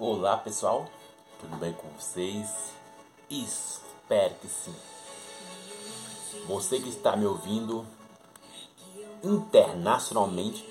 Olá 0.00 0.36
pessoal, 0.36 0.86
tudo 1.40 1.56
bem 1.56 1.72
com 1.72 1.88
vocês? 1.98 2.72
Espero 3.28 4.32
que 4.36 4.46
sim. 4.46 4.72
Você 6.46 6.78
que 6.78 6.88
está 6.88 7.16
me 7.16 7.26
ouvindo 7.26 7.84
internacionalmente, 9.24 10.64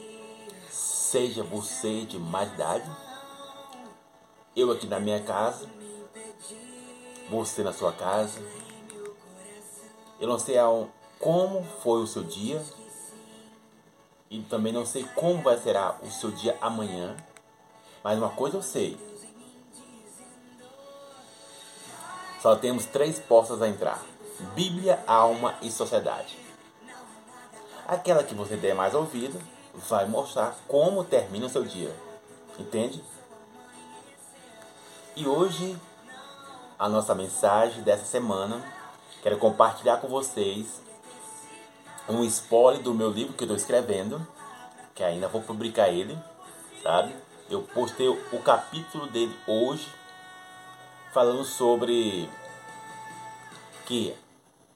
seja 0.69 1.43
você 1.43 2.05
de 2.05 2.17
mais 2.17 2.53
idade, 2.53 2.89
eu 4.55 4.71
aqui 4.71 4.87
na 4.87 4.97
minha 4.97 5.21
casa, 5.21 5.69
você 7.29 7.63
na 7.63 7.73
sua 7.73 7.91
casa. 7.91 8.39
Eu 10.21 10.29
não 10.29 10.39
sei 10.39 10.55
como 11.19 11.65
foi 11.83 12.01
o 12.01 12.07
seu 12.07 12.23
dia 12.23 12.63
e 14.29 14.41
também 14.43 14.71
não 14.71 14.85
sei 14.85 15.03
como 15.15 15.43
vai 15.43 15.57
ser 15.57 15.75
o 16.01 16.09
seu 16.09 16.31
dia 16.31 16.57
amanhã, 16.61 17.17
mas 18.01 18.17
uma 18.17 18.29
coisa 18.29 18.55
eu 18.55 18.63
sei 18.63 19.06
Só 22.47 22.55
temos 22.55 22.85
três 22.85 23.19
portas 23.19 23.61
a 23.61 23.67
entrar: 23.67 24.01
Bíblia, 24.55 25.03
alma 25.05 25.55
e 25.61 25.69
sociedade. 25.69 26.37
Aquela 27.85 28.23
que 28.23 28.33
você 28.33 28.55
der 28.55 28.73
mais 28.73 28.95
ouvido 28.95 29.37
vai 29.89 30.05
mostrar 30.05 30.55
como 30.65 31.03
termina 31.03 31.47
o 31.47 31.49
seu 31.49 31.65
dia. 31.65 31.93
Entende? 32.57 33.03
E 35.13 35.27
hoje, 35.27 35.77
a 36.79 36.87
nossa 36.87 37.13
mensagem 37.13 37.83
dessa 37.83 38.05
semana, 38.05 38.63
quero 39.21 39.37
compartilhar 39.37 39.97
com 39.97 40.07
vocês 40.07 40.81
um 42.07 42.23
spoiler 42.23 42.81
do 42.81 42.93
meu 42.93 43.11
livro 43.11 43.33
que 43.33 43.43
eu 43.43 43.47
estou 43.47 43.57
escrevendo, 43.57 44.25
que 44.95 45.03
ainda 45.03 45.27
vou 45.27 45.41
publicar 45.41 45.89
ele, 45.89 46.17
sabe? 46.81 47.13
Eu 47.49 47.63
postei 47.63 48.07
o 48.07 48.41
capítulo 48.41 49.05
dele 49.07 49.37
hoje 49.45 49.85
falando 51.17 51.43
sobre 51.43 52.29
que 53.87 54.15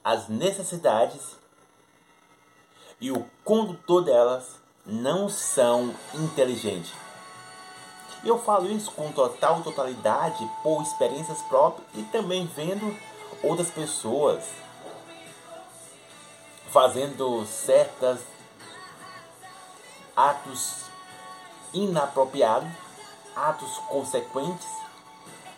as 0.03 0.27
necessidades 0.27 1.37
e 2.99 3.11
o 3.11 3.29
condutor 3.43 4.03
delas 4.03 4.59
não 4.83 5.29
são 5.29 5.93
inteligentes. 6.15 6.91
E 8.23 8.27
eu 8.27 8.39
falo 8.39 8.71
isso 8.71 8.89
com 8.93 9.11
total 9.11 9.61
totalidade 9.61 10.43
por 10.63 10.81
experiências 10.81 11.39
próprias 11.43 11.87
e 11.93 12.01
também 12.05 12.47
vendo 12.47 12.97
outras 13.43 13.69
pessoas 13.69 14.43
fazendo 16.71 17.45
certos 17.45 18.19
atos 20.15 20.85
inapropriados, 21.71 22.71
atos 23.35 23.77
consequentes 23.89 24.81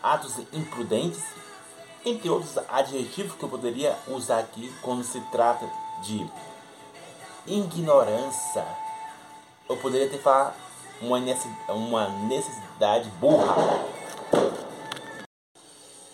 atos 0.04 0.38
imprudentes, 0.52 1.22
entre 2.04 2.28
outros 2.28 2.58
adjetivos 2.68 3.34
que 3.34 3.42
eu 3.42 3.48
poderia 3.48 3.98
usar 4.06 4.40
aqui 4.40 4.70
quando 4.82 5.02
se 5.02 5.18
trata 5.32 5.66
de 6.02 6.30
ignorância. 7.46 8.66
Eu 9.66 9.78
poderia 9.78 10.10
ter 10.10 10.18
falado 10.18 10.54
uma 10.98 12.08
necessidade 12.26 13.08
burra. 13.18 13.56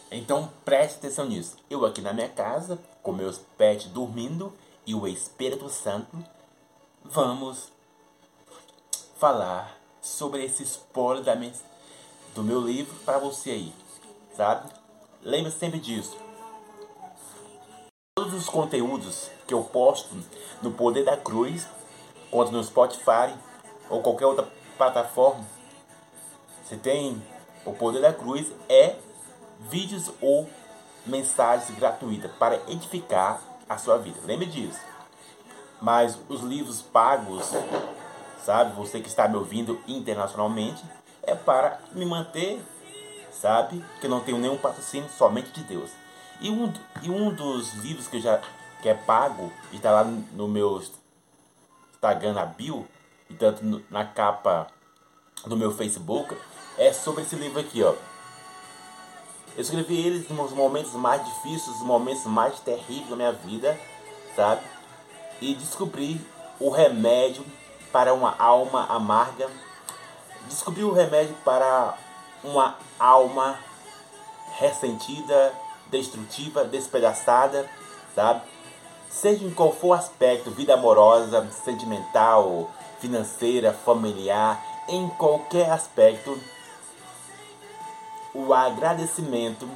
Então 0.09 0.49
preste 0.65 0.99
atenção 0.99 1.27
nisso. 1.27 1.57
Eu 1.69 1.85
aqui 1.85 2.01
na 2.01 2.13
minha 2.13 2.29
casa, 2.29 2.79
com 3.03 3.11
meus 3.11 3.39
pets 3.59 3.89
dormindo 3.89 4.53
e 4.87 4.95
o 4.95 5.09
Espírito 5.09 5.69
Santo, 5.69 6.17
vamos 7.05 7.73
falar 9.19 9.77
sobre 10.01 10.45
esse 10.45 10.63
spoiler 10.63 11.25
da 11.25 11.35
mensagem 11.35 11.70
do 12.34 12.42
meu 12.42 12.61
livro 12.61 12.95
para 13.05 13.19
você 13.19 13.50
aí, 13.50 13.73
sabe? 14.36 14.70
Lembre 15.23 15.50
sempre 15.50 15.78
disso. 15.78 16.17
Todos 18.17 18.34
os 18.34 18.48
conteúdos 18.48 19.31
que 19.47 19.55
eu 19.55 19.62
posto 19.62 20.15
no 20.62 20.71
Poder 20.71 21.05
da 21.05 21.16
Cruz, 21.16 21.66
quanto 22.31 22.53
no 22.53 22.62
Spotify 22.62 23.34
ou 23.88 24.03
qualquer 24.03 24.27
outra 24.27 24.49
plataforma, 24.77 25.44
você 26.65 26.77
tem 26.77 27.21
o 27.65 27.72
Poder 27.72 28.00
da 28.00 28.12
Cruz 28.12 28.47
é 28.69 28.97
vídeos 29.69 30.10
ou 30.21 30.49
mensagens 31.05 31.76
gratuitas 31.78 32.31
para 32.32 32.56
edificar 32.71 33.41
a 33.69 33.76
sua 33.76 33.99
vida. 33.99 34.19
Lembre 34.25 34.47
disso. 34.47 34.81
Mas 35.81 36.19
os 36.28 36.43
livros 36.43 36.82
pagos, 36.82 37.50
sabe? 38.44 38.75
Você 38.76 39.00
que 39.00 39.09
está 39.09 39.26
me 39.28 39.37
ouvindo 39.37 39.81
internacionalmente, 39.88 40.82
é 41.22 41.34
para 41.34 41.81
me 41.92 42.04
manter, 42.04 42.62
sabe? 43.31 43.84
Que 44.00 44.08
não 44.08 44.20
tenho 44.20 44.38
nenhum 44.38 44.56
patrocínio, 44.56 45.08
somente 45.10 45.50
de 45.50 45.62
Deus. 45.62 45.91
E 46.41 46.50
um, 46.50 46.72
e 47.03 47.10
um 47.10 47.32
dos 47.32 47.75
livros 47.75 48.08
que 48.08 48.16
eu 48.16 48.20
já 48.20 48.41
que 48.81 48.88
é 48.88 48.94
pago, 48.94 49.53
e 49.72 49.76
está 49.76 49.91
lá 49.91 50.04
no 50.04 50.48
meu 50.48 50.82
Instagram, 51.92 52.32
na 52.32 52.47
bio, 52.47 52.88
e 53.28 53.34
tanto 53.34 53.64
no, 53.64 53.82
na 53.91 54.04
capa 54.04 54.69
do 55.44 55.56
meu 55.56 55.70
Facebook, 55.70 56.34
é 56.78 56.92
sobre 56.92 57.22
esse 57.22 57.37
livro 57.37 57.60
aqui, 57.60 57.82
ó. 57.82 57.94
Eu 59.54 59.62
escrevi 59.62 60.06
ele 60.06 60.26
nos 60.31 60.52
momentos 60.52 60.92
mais 60.94 61.22
difíceis, 61.25 61.66
nos 61.66 61.87
momentos 61.87 62.25
mais 62.25 62.58
terríveis 62.60 63.10
da 63.10 63.16
minha 63.16 63.32
vida, 63.32 63.78
sabe? 64.34 64.62
E 65.41 65.54
descobri 65.54 66.20
o 66.58 66.70
remédio 66.70 67.44
para 67.92 68.14
uma 68.14 68.34
alma 68.38 68.87
amarga 68.87 69.50
descobriu 70.49 70.89
o 70.89 70.93
remédio 70.93 71.34
para 71.45 71.97
uma 72.43 72.77
alma 72.99 73.59
ressentida, 74.59 75.53
destrutiva, 75.91 76.65
despedaçada, 76.65 77.69
sabe? 78.15 78.43
Seja 79.09 79.45
em 79.45 79.50
qual 79.50 79.73
for 79.73 79.89
o 79.89 79.93
aspecto, 79.93 80.50
vida 80.50 80.75
amorosa, 80.75 81.49
sentimental, 81.65 82.71
financeira, 83.00 83.73
familiar, 83.73 84.62
em 84.89 85.09
qualquer 85.09 85.71
aspecto, 85.71 86.39
o 88.34 88.55
agradecimento 88.55 89.69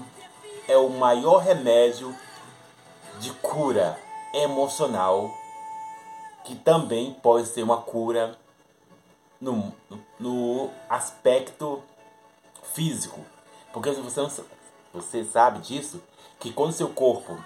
é 0.68 0.76
o 0.76 0.88
maior 0.88 1.38
remédio 1.38 2.14
de 3.18 3.30
cura 3.32 3.98
emocional, 4.32 5.30
que 6.44 6.54
também 6.54 7.12
pode 7.14 7.48
ser 7.48 7.62
uma 7.62 7.78
cura 7.78 8.36
no, 9.44 9.72
no 10.18 10.70
aspecto 10.88 11.82
físico. 12.72 13.20
Porque 13.72 13.90
você, 13.90 14.20
não, 14.20 14.30
você 14.92 15.24
sabe 15.24 15.58
disso, 15.60 16.02
que 16.40 16.52
quando 16.52 16.72
seu 16.72 16.88
corpo 16.88 17.36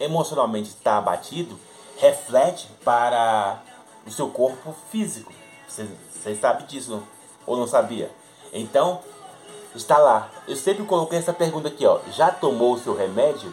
emocionalmente 0.00 0.70
está 0.70 0.96
abatido, 0.96 1.58
reflete 1.98 2.68
para 2.84 3.62
o 4.06 4.10
seu 4.10 4.30
corpo 4.30 4.74
físico. 4.90 5.32
Você, 5.68 5.86
você 6.10 6.34
sabe 6.34 6.64
disso 6.64 7.02
ou 7.46 7.56
não 7.56 7.66
sabia? 7.66 8.10
Então, 8.52 9.00
está 9.74 9.98
lá. 9.98 10.30
Eu 10.46 10.56
sempre 10.56 10.84
coloquei 10.84 11.18
essa 11.18 11.32
pergunta 11.32 11.68
aqui, 11.68 11.84
ó. 11.84 12.00
Já 12.12 12.30
tomou 12.30 12.74
o 12.74 12.78
seu 12.78 12.96
remédio? 12.96 13.52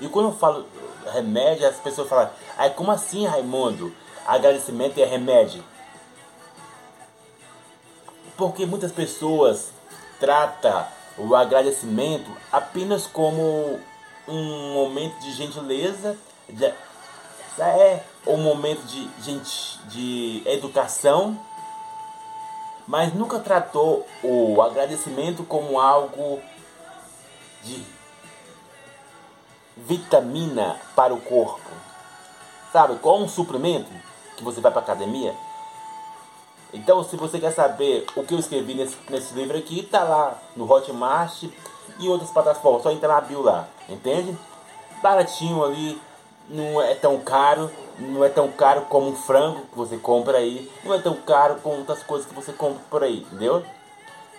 E 0.00 0.08
quando 0.08 0.26
eu 0.28 0.34
falo 0.34 0.66
remédio, 1.12 1.66
as 1.66 1.76
pessoas 1.76 2.08
falam, 2.08 2.30
ai, 2.56 2.70
como 2.70 2.90
assim, 2.90 3.26
Raimundo? 3.26 3.92
Agradecimento 4.26 4.98
é 4.98 5.04
remédio. 5.04 5.64
Porque 8.40 8.64
muitas 8.64 8.90
pessoas 8.90 9.68
tratam 10.18 10.86
o 11.18 11.36
agradecimento 11.36 12.34
apenas 12.50 13.06
como 13.06 13.78
um 14.26 14.72
momento 14.72 15.20
de 15.20 15.30
gentileza, 15.32 16.16
de, 16.48 16.64
é 17.58 18.02
um 18.26 18.38
momento 18.38 18.80
de, 18.86 19.10
gente, 19.22 19.78
de 19.88 20.42
educação, 20.46 21.38
mas 22.88 23.12
nunca 23.12 23.38
tratou 23.38 24.06
o 24.22 24.62
agradecimento 24.62 25.44
como 25.44 25.78
algo 25.78 26.40
de 27.62 27.84
vitamina 29.76 30.80
para 30.96 31.12
o 31.12 31.20
corpo. 31.20 31.68
Sabe, 32.72 32.96
como 33.00 33.24
um 33.24 33.28
suplemento 33.28 33.90
que 34.34 34.42
você 34.42 34.62
vai 34.62 34.72
para 34.72 34.80
academia, 34.80 35.34
então, 36.72 37.02
se 37.02 37.16
você 37.16 37.38
quer 37.38 37.52
saber 37.52 38.06
o 38.14 38.22
que 38.22 38.34
eu 38.34 38.38
escrevi 38.38 38.74
nesse, 38.74 38.96
nesse 39.08 39.34
livro 39.34 39.56
aqui, 39.56 39.82
tá 39.82 40.04
lá 40.04 40.38
no 40.54 40.70
Hotmart 40.70 41.44
e 41.98 42.08
outras 42.08 42.30
plataformas. 42.30 42.82
Só 42.82 42.90
entrar 42.90 43.08
na 43.08 43.20
bio 43.20 43.42
lá, 43.42 43.68
entende? 43.88 44.36
Baratinho 45.02 45.64
ali, 45.64 46.00
não 46.48 46.80
é 46.80 46.94
tão 46.94 47.18
caro, 47.18 47.70
não 47.98 48.24
é 48.24 48.28
tão 48.28 48.48
caro 48.50 48.82
como 48.82 49.08
um 49.08 49.16
frango 49.16 49.62
que 49.62 49.76
você 49.76 49.96
compra 49.96 50.38
aí, 50.38 50.70
não 50.84 50.94
é 50.94 50.98
tão 51.00 51.14
caro 51.14 51.56
como 51.62 51.78
outras 51.78 52.02
coisas 52.02 52.26
que 52.26 52.34
você 52.34 52.52
compra 52.52 52.82
por 52.88 53.02
aí, 53.02 53.18
entendeu? 53.20 53.64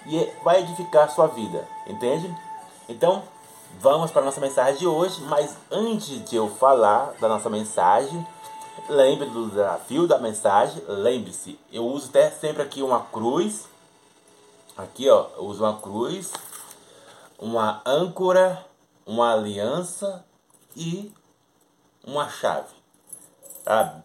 E 0.05 0.17
é, 0.17 0.33
vai 0.43 0.61
edificar 0.61 1.05
a 1.05 1.09
sua 1.09 1.27
vida, 1.27 1.67
entende? 1.85 2.33
Então, 2.87 3.23
vamos 3.79 4.11
para 4.11 4.21
a 4.21 4.25
nossa 4.25 4.41
mensagem 4.41 4.79
de 4.79 4.87
hoje, 4.87 5.21
mas 5.23 5.55
antes 5.69 6.23
de 6.29 6.35
eu 6.35 6.49
falar 6.49 7.13
da 7.19 7.27
nossa 7.27 7.49
mensagem, 7.49 8.25
Lembre 8.89 9.29
do 9.29 9.49
desafio 9.49 10.07
da 10.07 10.17
mensagem. 10.17 10.83
Lembre-se, 10.87 11.59
eu 11.71 11.85
uso 11.85 12.09
até 12.09 12.29
sempre 12.29 12.61
aqui 12.61 12.81
uma 12.81 13.01
cruz, 13.05 13.69
Aqui, 14.77 15.09
ó, 15.09 15.27
eu 15.35 15.43
uso 15.43 15.63
uma 15.63 15.79
cruz, 15.79 16.31
uma 17.37 17.81
âncora, 17.85 18.65
uma 19.05 19.33
aliança 19.33 20.25
e 20.75 21.13
uma 22.03 22.29
chave. 22.29 22.73
Sabe? 23.63 24.03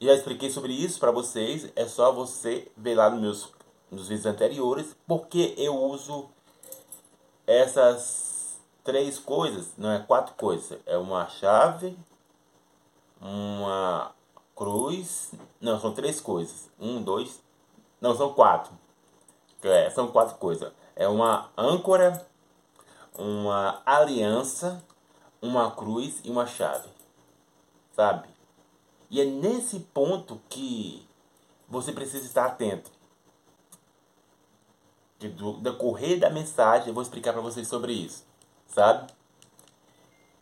Já 0.00 0.12
expliquei 0.12 0.50
sobre 0.50 0.72
isso 0.72 0.98
para 0.98 1.12
vocês. 1.12 1.72
É 1.76 1.86
só 1.86 2.12
você 2.12 2.70
ver 2.76 2.96
lá 2.96 3.08
nos 3.08 3.20
meus 3.20 3.54
nos 3.90 4.08
vídeos 4.08 4.26
anteriores 4.26 4.96
porque 5.06 5.54
eu 5.56 5.76
uso 5.76 6.28
essas 7.46 8.58
três 8.82 9.20
coisas, 9.20 9.68
não 9.78 9.92
é 9.92 10.00
quatro 10.00 10.34
coisas. 10.34 10.78
É 10.84 10.98
uma 10.98 11.28
chave, 11.28 11.96
uma 13.20 14.14
cruz. 14.54 15.32
Não, 15.60 15.80
são 15.80 15.92
três 15.92 16.20
coisas. 16.20 16.70
Um, 16.78 17.02
dois. 17.02 17.42
Não, 18.00 18.16
são 18.16 18.32
quatro. 18.32 18.72
É, 19.62 19.88
são 19.90 20.08
quatro 20.08 20.36
coisas. 20.36 20.72
É 20.94 21.08
uma 21.08 21.50
âncora, 21.56 22.26
uma 23.16 23.82
aliança, 23.84 24.82
uma 25.40 25.70
cruz 25.70 26.20
e 26.22 26.30
uma 26.30 26.46
chave. 26.46 26.88
Sabe? 27.92 28.28
E 29.10 29.20
é 29.20 29.24
nesse 29.24 29.80
ponto 29.80 30.40
que 30.48 31.06
você 31.68 31.92
precisa 31.92 32.26
estar 32.26 32.46
atento. 32.46 32.90
Do 35.18 35.54
decorrer 35.54 36.20
da 36.20 36.28
mensagem, 36.28 36.88
eu 36.88 36.94
vou 36.94 37.02
explicar 37.02 37.32
para 37.32 37.40
vocês 37.40 37.66
sobre 37.66 37.92
isso. 37.92 38.24
Sabe? 38.66 39.10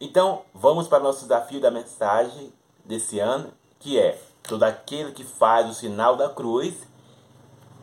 Então, 0.00 0.44
vamos 0.52 0.88
para 0.88 1.00
o 1.00 1.04
nosso 1.04 1.22
desafio 1.22 1.60
da 1.60 1.70
mensagem 1.70 2.52
desse 2.84 3.18
ano, 3.18 3.52
que 3.78 3.98
é: 3.98 4.20
todo 4.42 4.62
aquele 4.62 5.12
que 5.12 5.24
faz 5.24 5.68
o 5.68 5.74
sinal 5.74 6.16
da 6.16 6.28
cruz 6.28 6.86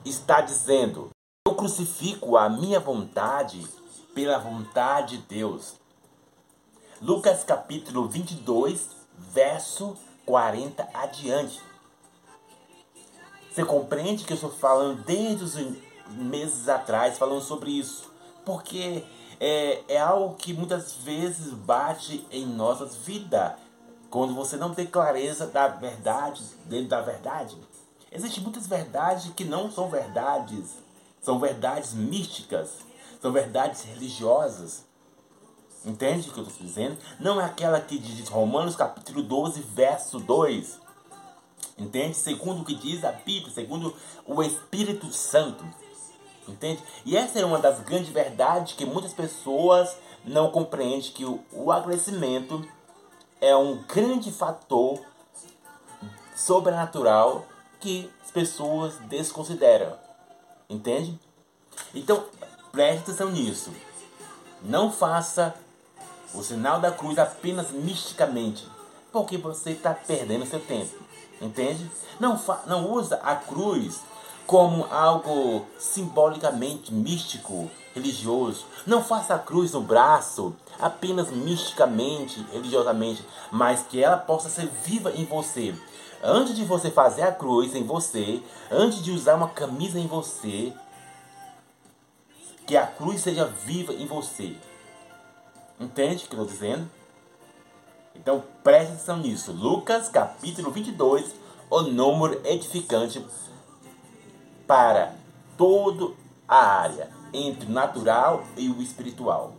está 0.05 0.41
dizendo: 0.41 1.09
Eu 1.47 1.55
crucifico 1.55 2.37
a 2.37 2.49
minha 2.49 2.79
vontade 2.79 3.65
pela 4.13 4.37
vontade 4.37 5.17
de 5.17 5.23
Deus. 5.23 5.75
Lucas 7.01 7.43
capítulo 7.43 8.07
22, 8.07 8.89
verso 9.17 9.95
40 10.25 10.87
adiante. 10.93 11.61
Você 13.49 13.65
compreende 13.65 14.25
que 14.25 14.33
eu 14.33 14.35
estou 14.35 14.51
falando 14.51 15.03
desde 15.03 15.43
os 15.43 15.55
meses 16.09 16.69
atrás, 16.69 17.17
falando 17.17 17.41
sobre 17.41 17.71
isso? 17.71 18.11
Porque 18.45 19.03
é, 19.39 19.83
é 19.87 19.99
algo 19.99 20.35
que 20.35 20.53
muitas 20.53 20.95
vezes 20.95 21.53
bate 21.53 22.25
em 22.31 22.45
nossas 22.45 22.95
vidas. 22.95 23.53
Quando 24.09 24.33
você 24.33 24.57
não 24.57 24.73
tem 24.73 24.87
clareza 24.87 25.45
da 25.45 25.67
verdade, 25.67 26.43
dentro 26.65 26.89
da 26.89 27.01
verdade. 27.01 27.55
Existem 28.11 28.43
muitas 28.43 28.65
verdades 28.65 29.31
que 29.33 29.45
não 29.45 29.71
são 29.71 29.89
verdades. 29.89 30.77
São 31.21 31.39
verdades 31.39 31.93
místicas. 31.93 32.71
São 33.21 33.31
verdades 33.31 33.83
religiosas. 33.83 34.83
Entende 35.85 36.29
o 36.29 36.33
que 36.33 36.39
eu 36.39 36.47
estou 36.47 36.65
dizendo? 36.65 36.97
Não 37.19 37.39
é 37.39 37.45
aquela 37.45 37.79
que 37.79 37.97
diz 37.97 38.27
Romanos 38.27 38.75
capítulo 38.75 39.21
12, 39.21 39.61
verso 39.61 40.19
2. 40.19 40.79
Entende? 41.77 42.17
Segundo 42.17 42.61
o 42.61 42.65
que 42.65 42.75
diz 42.75 43.05
a 43.05 43.11
Bíblia, 43.11 43.53
segundo 43.53 43.95
o 44.25 44.41
Espírito 44.41 45.11
Santo. 45.13 45.63
Entende? 46.47 46.81
E 47.05 47.15
essa 47.15 47.39
é 47.39 47.45
uma 47.45 47.59
das 47.59 47.79
grandes 47.81 48.09
verdades 48.09 48.73
que 48.73 48.85
muitas 48.85 49.13
pessoas 49.13 49.95
não 50.25 50.51
compreendem 50.51 51.11
que 51.11 51.23
o, 51.23 51.39
o 51.53 51.71
adoecimento 51.71 52.67
é 53.41 53.55
um 53.55 53.77
grande 53.83 54.31
fator 54.31 54.99
sobrenatural 56.35 57.45
que 57.79 58.11
as 58.23 58.31
pessoas 58.31 58.95
desconsideram. 59.07 59.93
Entende? 60.69 61.19
Então, 61.93 62.25
preste 62.71 63.01
atenção 63.03 63.31
nisso. 63.31 63.71
Não 64.61 64.91
faça 64.91 65.55
o 66.33 66.43
sinal 66.43 66.79
da 66.79 66.91
cruz 66.91 67.17
apenas 67.17 67.71
misticamente, 67.71 68.67
porque 69.11 69.37
você 69.37 69.71
está 69.71 69.93
perdendo 69.93 70.45
seu 70.45 70.59
tempo. 70.59 70.97
Entende? 71.41 71.89
Não, 72.19 72.39
não 72.67 72.91
usa 72.91 73.15
a 73.23 73.35
cruz 73.35 74.01
como 74.49 74.87
algo 74.89 75.67
simbolicamente 75.77 76.91
místico, 76.91 77.69
religioso. 77.93 78.65
Não 78.83 79.03
faça 79.03 79.35
a 79.35 79.37
cruz 79.37 79.73
no 79.73 79.81
braço 79.81 80.55
apenas 80.79 81.29
misticamente, 81.29 82.43
religiosamente, 82.51 83.23
mas 83.51 83.83
que 83.83 84.03
ela 84.03 84.17
possa 84.17 84.49
ser 84.49 84.65
viva 84.83 85.11
em 85.11 85.23
você. 85.23 85.75
Antes 86.23 86.55
de 86.55 86.65
você 86.65 86.89
fazer 86.89 87.21
a 87.21 87.31
cruz 87.31 87.75
em 87.75 87.83
você, 87.83 88.41
antes 88.71 89.03
de 89.03 89.11
usar 89.11 89.35
uma 89.35 89.49
camisa 89.49 89.99
em 89.99 90.07
você, 90.07 90.73
que 92.65 92.75
a 92.75 92.87
cruz 92.87 93.21
seja 93.21 93.45
viva 93.45 93.93
em 93.93 94.07
você. 94.07 94.55
Entende 95.79 96.25
o 96.25 96.27
que 96.27 96.35
eu 96.35 96.41
estou 96.41 96.45
dizendo? 96.47 96.89
Então 98.15 98.43
preste 98.63 98.93
atenção 98.93 99.17
nisso. 99.17 99.51
Lucas 99.51 100.09
capítulo 100.09 100.71
22, 100.71 101.35
o 101.69 101.81
número 101.83 102.41
edificante 102.43 103.23
para 104.69 105.15
toda 105.57 106.13
a 106.47 106.63
área 106.63 107.09
entre 107.33 107.65
o 107.65 107.71
natural 107.71 108.43
e 108.55 108.69
o 108.69 108.79
espiritual. 108.83 109.55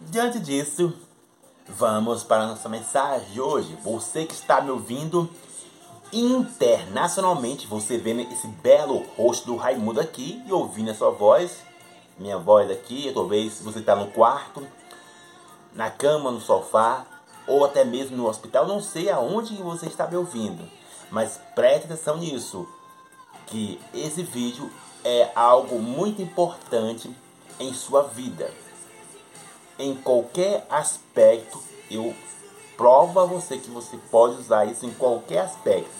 Diante 0.00 0.40
disso, 0.40 0.94
vamos 1.68 2.24
para 2.24 2.44
a 2.44 2.46
nossa 2.46 2.66
mensagem 2.66 3.28
de 3.32 3.38
hoje. 3.38 3.76
Você 3.82 4.24
que 4.24 4.32
está 4.32 4.62
me 4.62 4.70
ouvindo 4.70 5.28
internacionalmente, 6.10 7.66
você 7.66 7.98
vendo 7.98 8.22
esse 8.32 8.46
belo 8.46 9.04
rosto 9.14 9.44
do 9.44 9.56
Raimundo 9.56 10.00
aqui 10.00 10.42
e 10.46 10.50
ouvindo 10.50 10.90
a 10.90 10.94
sua 10.94 11.10
voz, 11.10 11.58
minha 12.18 12.38
voz 12.38 12.70
aqui, 12.70 13.10
talvez 13.12 13.60
você 13.60 13.80
está 13.80 13.94
no 13.94 14.06
quarto, 14.06 14.66
na 15.74 15.90
cama, 15.90 16.30
no 16.30 16.40
sofá, 16.40 17.04
ou 17.46 17.62
até 17.62 17.84
mesmo 17.84 18.16
no 18.16 18.26
hospital, 18.26 18.66
não 18.66 18.80
sei 18.80 19.10
aonde 19.10 19.54
você 19.56 19.84
está 19.84 20.06
me 20.06 20.16
ouvindo. 20.16 20.66
Mas 21.10 21.40
preste 21.54 21.84
atenção 21.84 22.16
nisso, 22.16 22.66
que 23.46 23.80
esse 23.92 24.22
vídeo 24.22 24.70
é 25.04 25.30
algo 25.34 25.78
muito 25.78 26.22
importante 26.22 27.14
em 27.60 27.72
sua 27.72 28.02
vida. 28.02 28.50
Em 29.78 29.94
qualquer 29.94 30.66
aspecto, 30.70 31.62
eu 31.90 32.14
provo 32.76 33.20
a 33.20 33.24
você 33.24 33.58
que 33.58 33.70
você 33.70 33.96
pode 34.10 34.36
usar 34.36 34.64
isso 34.64 34.86
em 34.86 34.94
qualquer 34.94 35.40
aspecto, 35.40 35.90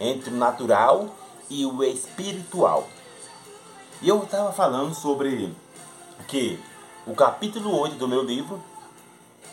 entre 0.00 0.30
o 0.30 0.36
natural 0.36 1.08
e 1.50 1.66
o 1.66 1.82
espiritual. 1.82 2.86
E 4.00 4.08
eu 4.08 4.22
estava 4.22 4.52
falando 4.52 4.94
sobre 4.94 5.54
que 6.28 6.60
o 7.06 7.14
capítulo 7.14 7.76
8 7.80 7.96
do 7.96 8.08
meu 8.08 8.22
livro 8.22 8.62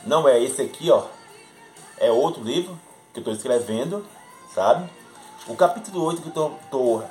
não 0.06 0.28
é 0.28 0.42
esse 0.42 0.62
aqui, 0.62 0.90
ó. 0.90 1.06
É 1.98 2.12
outro 2.12 2.44
livro 2.44 2.80
que 3.14 3.20
eu 3.20 3.22
estou 3.22 3.34
escrevendo, 3.34 4.06
sabe? 4.54 4.90
O 5.48 5.56
capítulo 5.56 6.04
8 6.06 6.22
que 6.22 6.38
eu 6.38 6.56
estou 6.64 7.04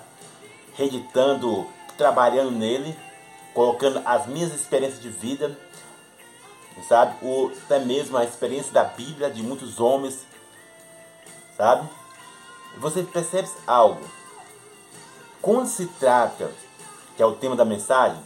reeditando, 0.75 1.67
trabalhando 1.99 2.53
nele, 2.53 2.97
colocando 3.53 4.01
as 4.05 4.29
minhas 4.29 4.55
experiências 4.55 5.03
de 5.03 5.09
vida, 5.09 5.59
sabe? 6.87 7.17
Ou 7.23 7.49
até 7.49 7.81
mesmo 7.81 8.17
a 8.17 8.25
experiência 8.25 8.73
da 8.73 8.85
Bíblia 8.85 9.29
de 9.31 9.43
muitos 9.43 9.81
homens, 9.81 10.25
sabe? 11.57 11.89
Você 12.79 13.03
percebe 13.03 13.49
algo. 13.67 14.01
Quando 15.43 15.67
se 15.67 15.87
trata, 15.87 16.53
que 17.17 17.23
é 17.23 17.27
o 17.27 17.35
tema 17.35 17.57
da 17.57 17.65
mensagem, 17.65 18.23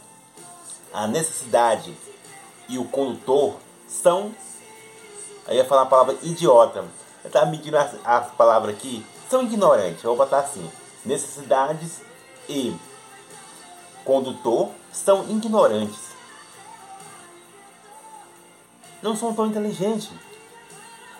a 0.93 1.07
necessidade 1.07 1.97
e 2.69 2.77
o 2.77 2.85
condutor 2.85 3.55
são. 3.87 4.31
Aí 5.47 5.57
ia 5.57 5.65
falar 5.65 5.81
a 5.81 5.87
palavra 5.87 6.15
idiota. 6.21 6.85
Eu 7.23 7.27
estava 7.27 7.47
medindo 7.47 7.75
as, 7.75 7.95
as 8.05 8.31
palavras 8.33 8.75
aqui 8.75 9.03
são 9.29 9.43
ignorantes. 9.43 10.03
Vou 10.03 10.15
botar 10.15 10.39
assim: 10.39 10.69
necessidades 11.05 12.01
e 12.49 12.75
condutor 14.03 14.71
são 14.91 15.29
ignorantes. 15.29 16.15
Não 19.01 19.15
são 19.15 19.33
tão 19.33 19.47
inteligentes. 19.47 20.09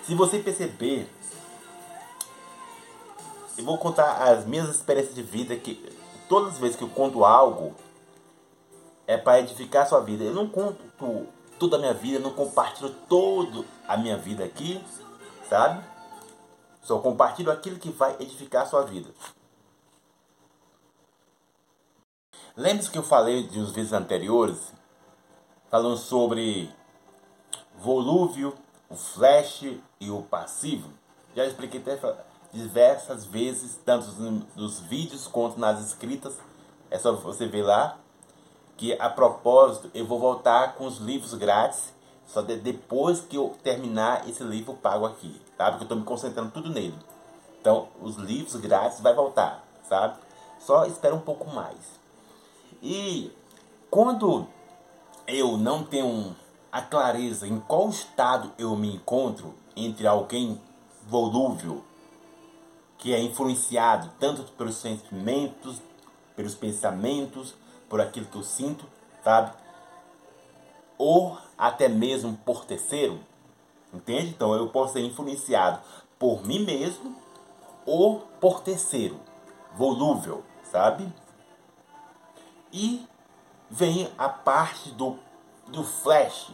Se 0.04 0.14
você 0.14 0.38
perceber, 0.38 1.08
eu 3.58 3.64
vou 3.64 3.78
contar 3.78 4.22
as 4.30 4.44
minhas 4.44 4.68
experiências 4.68 5.14
de 5.14 5.22
vida 5.22 5.56
que 5.56 5.74
todas 6.28 6.54
as 6.54 6.58
vezes 6.58 6.76
que 6.76 6.82
eu 6.82 6.88
conto 6.88 7.24
algo 7.24 7.74
é 9.06 9.16
para 9.16 9.40
edificar 9.40 9.88
sua 9.88 10.00
vida. 10.00 10.24
Eu 10.24 10.34
não 10.34 10.48
conto 10.48 11.26
toda 11.58 11.76
a 11.76 11.78
minha 11.78 11.94
vida, 11.94 12.18
não 12.18 12.32
compartilho 12.32 12.90
toda 13.08 13.64
a 13.86 13.96
minha 13.96 14.16
vida 14.16 14.44
aqui, 14.44 14.80
sabe? 15.48 15.82
Só 16.86 17.00
compartilho 17.00 17.50
aquilo 17.50 17.80
que 17.80 17.90
vai 17.90 18.14
edificar 18.20 18.62
a 18.62 18.66
sua 18.66 18.82
vida. 18.82 19.10
Lembre-se 22.56 22.88
que 22.88 22.96
eu 22.96 23.02
falei 23.02 23.42
de 23.42 23.58
uns 23.58 23.70
vídeos 23.70 23.92
anteriores, 23.92 24.72
falando 25.68 25.96
sobre 25.96 26.72
volúvel, 27.76 28.54
o 28.88 28.94
flash 28.94 29.80
e 29.98 30.10
o 30.12 30.22
passivo. 30.22 30.88
Já 31.34 31.44
expliquei 31.44 31.80
até 31.80 31.98
diversas 32.52 33.24
vezes, 33.24 33.80
tanto 33.84 34.06
nos 34.54 34.78
vídeos 34.78 35.26
quanto 35.26 35.58
nas 35.58 35.84
escritas, 35.84 36.38
É 36.88 36.96
só 37.00 37.12
você 37.12 37.48
ver 37.48 37.64
lá 37.64 37.98
que 38.76 38.92
a 39.00 39.10
propósito 39.10 39.90
eu 39.92 40.06
vou 40.06 40.20
voltar 40.20 40.76
com 40.76 40.86
os 40.86 40.98
livros 40.98 41.34
grátis 41.34 41.92
só 42.26 42.42
de, 42.42 42.56
depois 42.56 43.20
que 43.20 43.36
eu 43.36 43.56
terminar 43.62 44.28
esse 44.28 44.42
livro 44.42 44.74
pago 44.74 45.06
aqui, 45.06 45.40
tá? 45.56 45.70
Porque 45.70 45.82
eu 45.82 45.86
estou 45.86 45.98
me 45.98 46.04
concentrando 46.04 46.50
tudo 46.50 46.70
nele. 46.70 46.98
Então, 47.60 47.88
os 48.00 48.16
livros 48.16 48.56
grátis 48.56 49.00
vai 49.00 49.14
voltar, 49.14 49.64
sabe? 49.88 50.18
Só 50.58 50.84
espera 50.84 51.14
um 51.14 51.20
pouco 51.20 51.48
mais. 51.50 52.00
E 52.82 53.32
quando 53.90 54.46
eu 55.26 55.56
não 55.56 55.84
tenho 55.84 56.34
a 56.70 56.82
clareza 56.82 57.46
em 57.46 57.58
qual 57.58 57.88
estado 57.88 58.52
eu 58.58 58.76
me 58.76 58.94
encontro 58.94 59.54
entre 59.74 60.06
alguém 60.06 60.60
volúvel, 61.08 61.82
que 62.98 63.14
é 63.14 63.20
influenciado 63.20 64.10
tanto 64.18 64.42
pelos 64.52 64.76
sentimentos, 64.76 65.80
pelos 66.34 66.54
pensamentos, 66.54 67.54
por 67.88 68.00
aquilo 68.00 68.26
que 68.26 68.36
eu 68.36 68.42
sinto, 68.42 68.84
sabe? 69.22 69.52
Ou 70.98 71.38
até 71.56 71.88
mesmo 71.88 72.36
por 72.44 72.64
terceiro, 72.64 73.20
entende? 73.92 74.28
Então 74.28 74.54
eu 74.54 74.68
posso 74.68 74.94
ser 74.94 75.00
influenciado 75.00 75.80
por 76.18 76.44
mim 76.44 76.64
mesmo 76.64 77.16
ou 77.84 78.20
por 78.40 78.60
terceiro, 78.60 79.18
volúvel, 79.74 80.42
sabe? 80.70 81.10
E 82.72 83.06
vem 83.70 84.10
a 84.18 84.28
parte 84.28 84.90
do, 84.90 85.18
do 85.68 85.82
flash, 85.84 86.50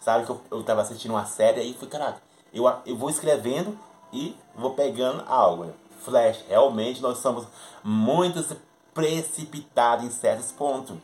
sabe? 0.00 0.24
Que 0.24 0.30
eu, 0.30 0.40
eu 0.50 0.64
tava 0.64 0.82
assistindo 0.82 1.12
uma 1.12 1.26
série 1.26 1.62
e 1.62 1.74
fui, 1.74 1.88
caraca, 1.88 2.22
eu, 2.52 2.64
eu 2.86 2.96
vou 2.96 3.10
escrevendo 3.10 3.78
e 4.12 4.36
vou 4.54 4.74
pegando 4.74 5.24
algo. 5.28 5.72
Flash, 6.00 6.44
realmente 6.48 7.00
nós 7.00 7.18
somos 7.18 7.46
muito 7.82 8.44
precipitados 8.92 10.04
em 10.04 10.10
certos 10.10 10.52
pontos. 10.52 10.96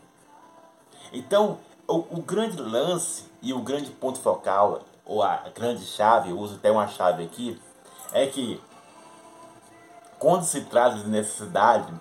Então, 1.12 1.58
o, 1.88 2.18
o 2.18 2.22
grande 2.22 2.60
lance 2.60 3.24
e 3.40 3.54
o 3.54 3.60
grande 3.60 3.90
ponto 3.90 4.20
focal, 4.20 4.82
ou 5.06 5.22
a 5.22 5.48
grande 5.54 5.86
chave, 5.86 6.28
eu 6.28 6.38
uso 6.38 6.56
até 6.56 6.70
uma 6.70 6.86
chave 6.86 7.24
aqui, 7.24 7.60
é 8.12 8.26
que 8.26 8.60
quando 10.18 10.44
se 10.44 10.60
trata 10.62 10.96
de 10.96 11.08
necessidade, 11.08 11.92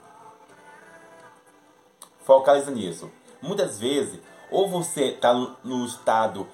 focaliza 2.24 2.70
nisso. 2.70 3.10
Muitas 3.42 3.80
vezes, 3.80 4.20
ou 4.52 4.68
você 4.68 5.06
está 5.06 5.34
no 5.34 5.86
estado 5.86 6.48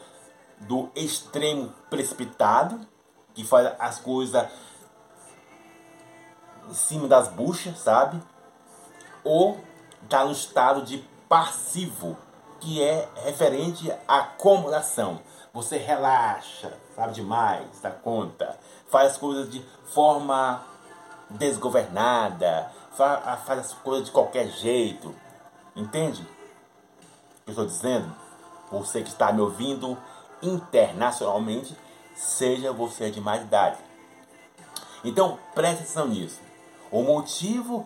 do 0.59 0.89
extremo 0.95 1.73
precipitado, 1.89 2.79
que 3.33 3.43
faz 3.43 3.73
as 3.79 3.97
coisas 3.97 4.47
em 6.69 6.73
cima 6.73 7.07
das 7.07 7.27
buchas, 7.29 7.79
sabe? 7.79 8.21
Ou 9.23 9.59
está 10.03 10.23
no 10.23 10.31
estado 10.31 10.83
de 10.83 11.03
passivo, 11.27 12.15
que 12.63 12.81
é 12.81 13.09
referente 13.25 13.91
à 14.07 14.19
acomodação. 14.19 15.19
Você 15.53 15.77
relaxa, 15.77 16.71
sabe 16.95 17.13
demais 17.13 17.81
da 17.81 17.91
conta, 17.91 18.57
faz 18.89 19.11
as 19.11 19.17
coisas 19.17 19.51
de 19.51 19.63
forma 19.93 20.63
desgovernada, 21.29 22.71
faz, 22.93 23.49
as 23.49 23.73
coisas 23.73 24.05
de 24.05 24.11
qualquer 24.11 24.47
jeito. 24.47 25.13
Entende? 25.75 26.21
O 26.21 26.25
que 27.43 27.49
eu 27.49 27.51
estou 27.51 27.65
dizendo? 27.65 28.15
Você 28.71 29.03
que 29.03 29.09
está 29.09 29.31
me 29.33 29.41
ouvindo 29.41 29.97
internacionalmente, 30.41 31.77
seja 32.15 32.71
você 32.71 33.11
de 33.11 33.19
mais 33.19 33.41
idade. 33.41 33.77
Então 35.03 35.37
preste 35.53 35.81
atenção 35.83 36.07
nisso. 36.07 36.39
O 36.89 37.03
motivo 37.03 37.85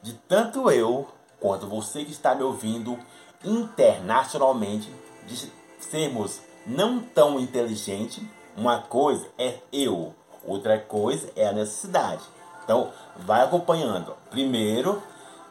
de 0.00 0.12
tanto 0.12 0.70
eu 0.70 1.08
quanto 1.40 1.66
você 1.66 2.04
que 2.04 2.12
está 2.12 2.34
me 2.34 2.42
ouvindo 2.42 2.98
internacionalmente 3.44 4.92
de 5.26 5.50
sermos 5.80 6.40
não 6.66 7.00
tão 7.00 7.40
inteligentes, 7.40 8.22
uma 8.56 8.82
coisa 8.82 9.26
é 9.38 9.58
eu, 9.72 10.14
outra 10.44 10.78
coisa 10.78 11.30
é 11.34 11.46
a 11.46 11.52
necessidade. 11.52 12.22
Então, 12.64 12.92
vai 13.16 13.42
acompanhando. 13.42 14.14
Primeiro, 14.30 15.02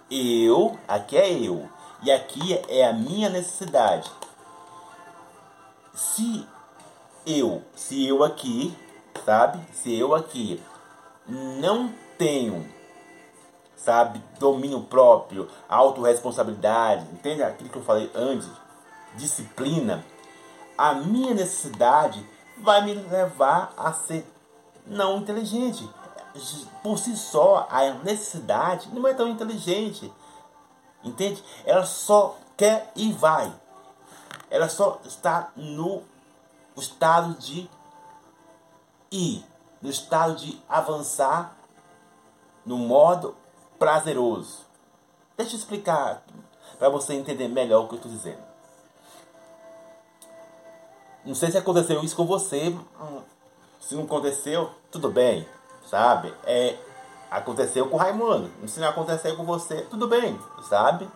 eu, 0.10 0.78
aqui 0.88 1.18
é 1.18 1.32
eu, 1.32 1.68
e 2.04 2.12
aqui 2.12 2.60
é 2.68 2.88
a 2.88 2.94
minha 2.94 3.30
necessidade. 3.30 4.10
Se 5.94 6.48
eu, 7.26 7.62
se 7.76 8.08
eu 8.08 8.24
aqui, 8.24 8.74
sabe? 9.26 9.60
Se 9.74 9.94
eu 9.94 10.16
aqui 10.16 10.62
não 11.28 11.94
tenho, 12.18 12.66
sabe, 13.84 14.24
domínio 14.40 14.82
próprio, 14.82 15.48
autorresponsabilidade, 15.68 17.06
entende 17.14 17.44
aquilo 17.44 17.70
que 17.70 17.78
eu 17.78 17.84
falei 17.84 18.12
antes? 18.14 18.48
Disciplina. 19.16 20.06
A 20.78 20.94
minha 20.94 21.34
necessidade 21.34 22.26
vai 22.58 22.84
me 22.84 22.94
levar 22.94 23.74
a 23.78 23.92
ser 23.94 24.30
não 24.86 25.18
inteligente. 25.18 25.90
Por 26.84 26.98
si 26.98 27.16
só, 27.18 27.68
a 27.70 27.94
necessidade 28.04 28.90
não 28.94 29.08
é 29.08 29.14
tão 29.14 29.28
inteligente. 29.28 30.12
Entende? 31.04 31.44
Ela 31.66 31.86
só 31.86 32.38
quer 32.56 32.92
e 32.96 33.12
vai. 33.14 33.52
Ela 34.50 34.70
só 34.70 35.00
está 35.06 35.52
no 35.56 36.04
estado 36.76 37.34
de 37.36 37.70
ir, 39.12 39.46
no 39.82 39.90
estado 39.90 40.36
de 40.36 40.62
avançar 40.68 41.56
no 42.66 42.78
modo 42.78 43.36
prazeroso. 43.80 44.60
Deixa 45.38 45.56
eu 45.56 45.58
explicar 45.58 46.22
para 46.78 46.90
você 46.90 47.14
entender 47.14 47.48
melhor 47.48 47.86
o 47.86 47.88
que 47.88 47.94
eu 47.94 47.98
estou 47.98 48.12
dizendo. 48.12 48.50
Não 51.26 51.34
sei 51.34 51.50
se 51.50 51.58
aconteceu 51.58 52.04
isso 52.04 52.16
com 52.16 52.26
você. 52.26 52.78
Se 53.80 53.96
não 53.96 54.04
aconteceu, 54.04 54.70
tudo 54.92 55.10
bem, 55.10 55.48
sabe? 55.90 56.34
É, 56.44 56.76
aconteceu 57.32 57.88
com 57.88 57.96
o 57.96 58.00
Raimundo. 58.00 58.52
Se 58.68 58.80
não 58.80 58.90
aconteceu 58.90 59.36
com 59.36 59.44
você, 59.44 59.82
tudo 59.84 60.08
bem, 60.08 60.40
sabe? 60.68 61.10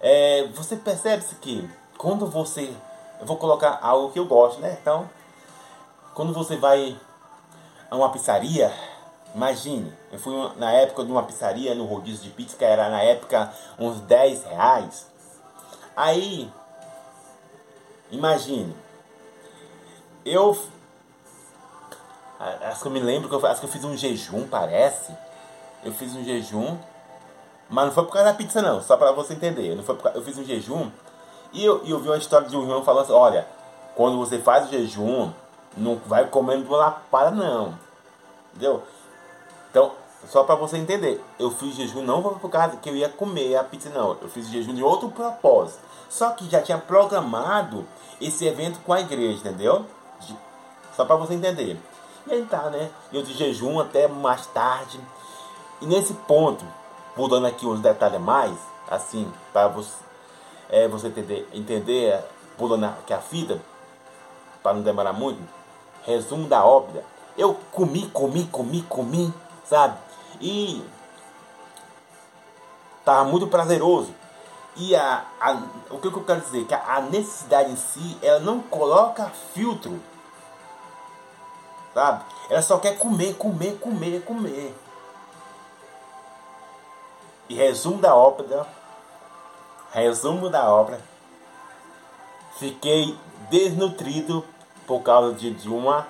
É, 0.00 0.48
você 0.54 0.76
percebe 0.76 1.24
que 1.40 1.68
quando 1.98 2.26
você. 2.26 2.74
Eu 3.20 3.26
vou 3.26 3.36
colocar 3.36 3.78
algo 3.82 4.10
que 4.10 4.18
eu 4.18 4.24
gosto, 4.24 4.60
né? 4.60 4.78
Então, 4.80 5.08
quando 6.14 6.32
você 6.32 6.56
vai 6.56 6.98
a 7.90 7.96
uma 7.96 8.10
pizzaria, 8.10 8.72
imagine, 9.34 9.92
eu 10.12 10.18
fui 10.18 10.34
na 10.56 10.72
época 10.72 11.04
de 11.04 11.10
uma 11.10 11.22
pizzaria 11.22 11.74
no 11.74 11.84
rodízio 11.84 12.24
de 12.24 12.30
pizza, 12.30 12.56
que 12.56 12.64
era 12.64 12.88
na 12.88 13.02
época 13.02 13.52
uns 13.78 14.00
10 14.00 14.44
reais. 14.44 15.06
Aí, 15.96 16.50
imagine, 18.10 18.74
eu 20.24 20.56
Acho 22.40 22.80
que 22.80 22.88
eu 22.88 22.92
me 22.92 23.00
lembro 23.00 23.28
que 23.28 23.34
eu, 23.34 23.46
acho 23.46 23.60
que 23.60 23.66
eu 23.66 23.70
fiz 23.70 23.84
um 23.84 23.94
jejum, 23.94 24.48
parece. 24.48 25.12
Eu 25.84 25.92
fiz 25.92 26.14
um 26.16 26.24
jejum. 26.24 26.78
Mas 27.68 27.86
não 27.86 27.92
foi 27.92 28.04
por 28.04 28.12
causa 28.12 28.30
da 28.30 28.34
pizza 28.34 28.62
não, 28.62 28.80
só 28.80 28.96
para 28.96 29.12
você 29.12 29.34
entender. 29.34 29.74
Não 29.76 29.84
foi 29.84 29.94
por, 29.94 30.10
eu 30.14 30.22
fiz 30.22 30.38
um 30.38 30.44
jejum 30.44 30.90
e 31.52 31.64
eu, 31.64 31.84
eu 31.84 31.98
vi 32.00 32.08
uma 32.08 32.16
história 32.16 32.48
de 32.48 32.56
um 32.56 32.62
irmão 32.62 32.82
falando 32.82 33.04
assim, 33.04 33.12
olha, 33.12 33.46
quando 33.94 34.18
você 34.18 34.38
faz 34.38 34.66
o 34.66 34.70
jejum, 34.70 35.30
não 35.76 35.96
vai 36.06 36.26
comendo 36.26 36.70
lapada 36.70 37.30
não. 37.30 37.78
Entendeu? 38.50 38.82
Então, 39.70 39.92
só 40.28 40.44
para 40.44 40.54
você 40.54 40.76
entender, 40.76 41.22
eu 41.38 41.50
fiz 41.50 41.74
jejum 41.74 42.02
não 42.02 42.22
por 42.22 42.50
causa 42.50 42.76
que 42.76 42.90
eu 42.90 42.96
ia 42.96 43.08
comer 43.08 43.56
a 43.56 43.64
pizza 43.64 43.88
não. 43.88 44.16
Eu 44.20 44.28
fiz 44.28 44.48
jejum 44.48 44.74
de 44.74 44.82
outro 44.82 45.08
propósito. 45.10 45.80
Só 46.08 46.30
que 46.30 46.48
já 46.50 46.60
tinha 46.60 46.76
programado 46.76 47.86
esse 48.20 48.46
evento 48.46 48.80
com 48.80 48.92
a 48.92 49.00
igreja, 49.00 49.38
entendeu? 49.38 49.86
Só 50.94 51.04
para 51.04 51.16
você 51.16 51.34
entender. 51.34 51.80
E 52.26 52.32
aí 52.32 52.44
tá, 52.44 52.68
né? 52.68 52.90
Eu 53.12 53.22
de 53.22 53.32
jejum 53.32 53.80
até 53.80 54.06
mais 54.06 54.46
tarde. 54.46 55.00
E 55.80 55.86
nesse 55.86 56.12
ponto, 56.12 56.64
mudando 57.16 57.46
aqui 57.46 57.64
uns 57.64 57.80
detalhes 57.80 58.20
mais, 58.20 58.56
assim, 58.90 59.32
para 59.52 59.68
você, 59.68 59.94
é, 60.68 60.86
você 60.86 61.06
entender, 61.06 61.48
entender, 61.54 62.22
pulando 62.58 62.84
aqui 62.84 63.14
a 63.14 63.18
fita, 63.18 63.58
para 64.62 64.74
não 64.74 64.82
demorar 64.82 65.14
muito, 65.14 65.40
resumo 66.04 66.46
da 66.46 66.64
ópera. 66.64 67.04
Eu 67.38 67.56
comi, 67.72 68.06
comi, 68.08 68.44
comi, 68.46 68.82
comi, 68.82 69.32
sabe? 69.70 69.96
E 70.40 70.84
tava 73.04 73.24
muito 73.24 73.46
prazeroso. 73.46 74.12
E 74.76 74.94
a, 74.94 75.24
a, 75.40 75.62
o 75.90 75.98
que 75.98 76.08
eu 76.08 76.24
quero 76.24 76.42
dizer? 76.42 76.66
Que 76.66 76.74
a 76.74 77.00
necessidade 77.00 77.70
em 77.70 77.76
si, 77.76 78.18
ela 78.20 78.40
não 78.40 78.60
coloca 78.60 79.30
filtro 79.54 80.00
sabe? 81.94 82.24
Ela 82.48 82.62
só 82.62 82.78
quer 82.78 82.98
comer, 82.98 83.34
comer, 83.34 83.78
comer, 83.78 84.22
comer. 84.24 84.74
E 87.48 87.54
resumo 87.54 88.00
da 88.00 88.14
ópera, 88.14 88.66
resumo 89.92 90.48
da 90.48 90.70
obra, 90.70 91.00
fiquei 92.58 93.18
desnutrido 93.50 94.44
por 94.86 95.02
causa 95.02 95.34
de, 95.34 95.52
de 95.52 95.68
uma 95.68 96.06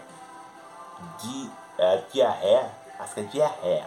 di, 1.18 1.50
é, 1.78 2.02
diarreia, 2.12 2.70
acho 3.00 3.14
que 3.14 3.20
é 3.20 3.24
diarreia, 3.24 3.86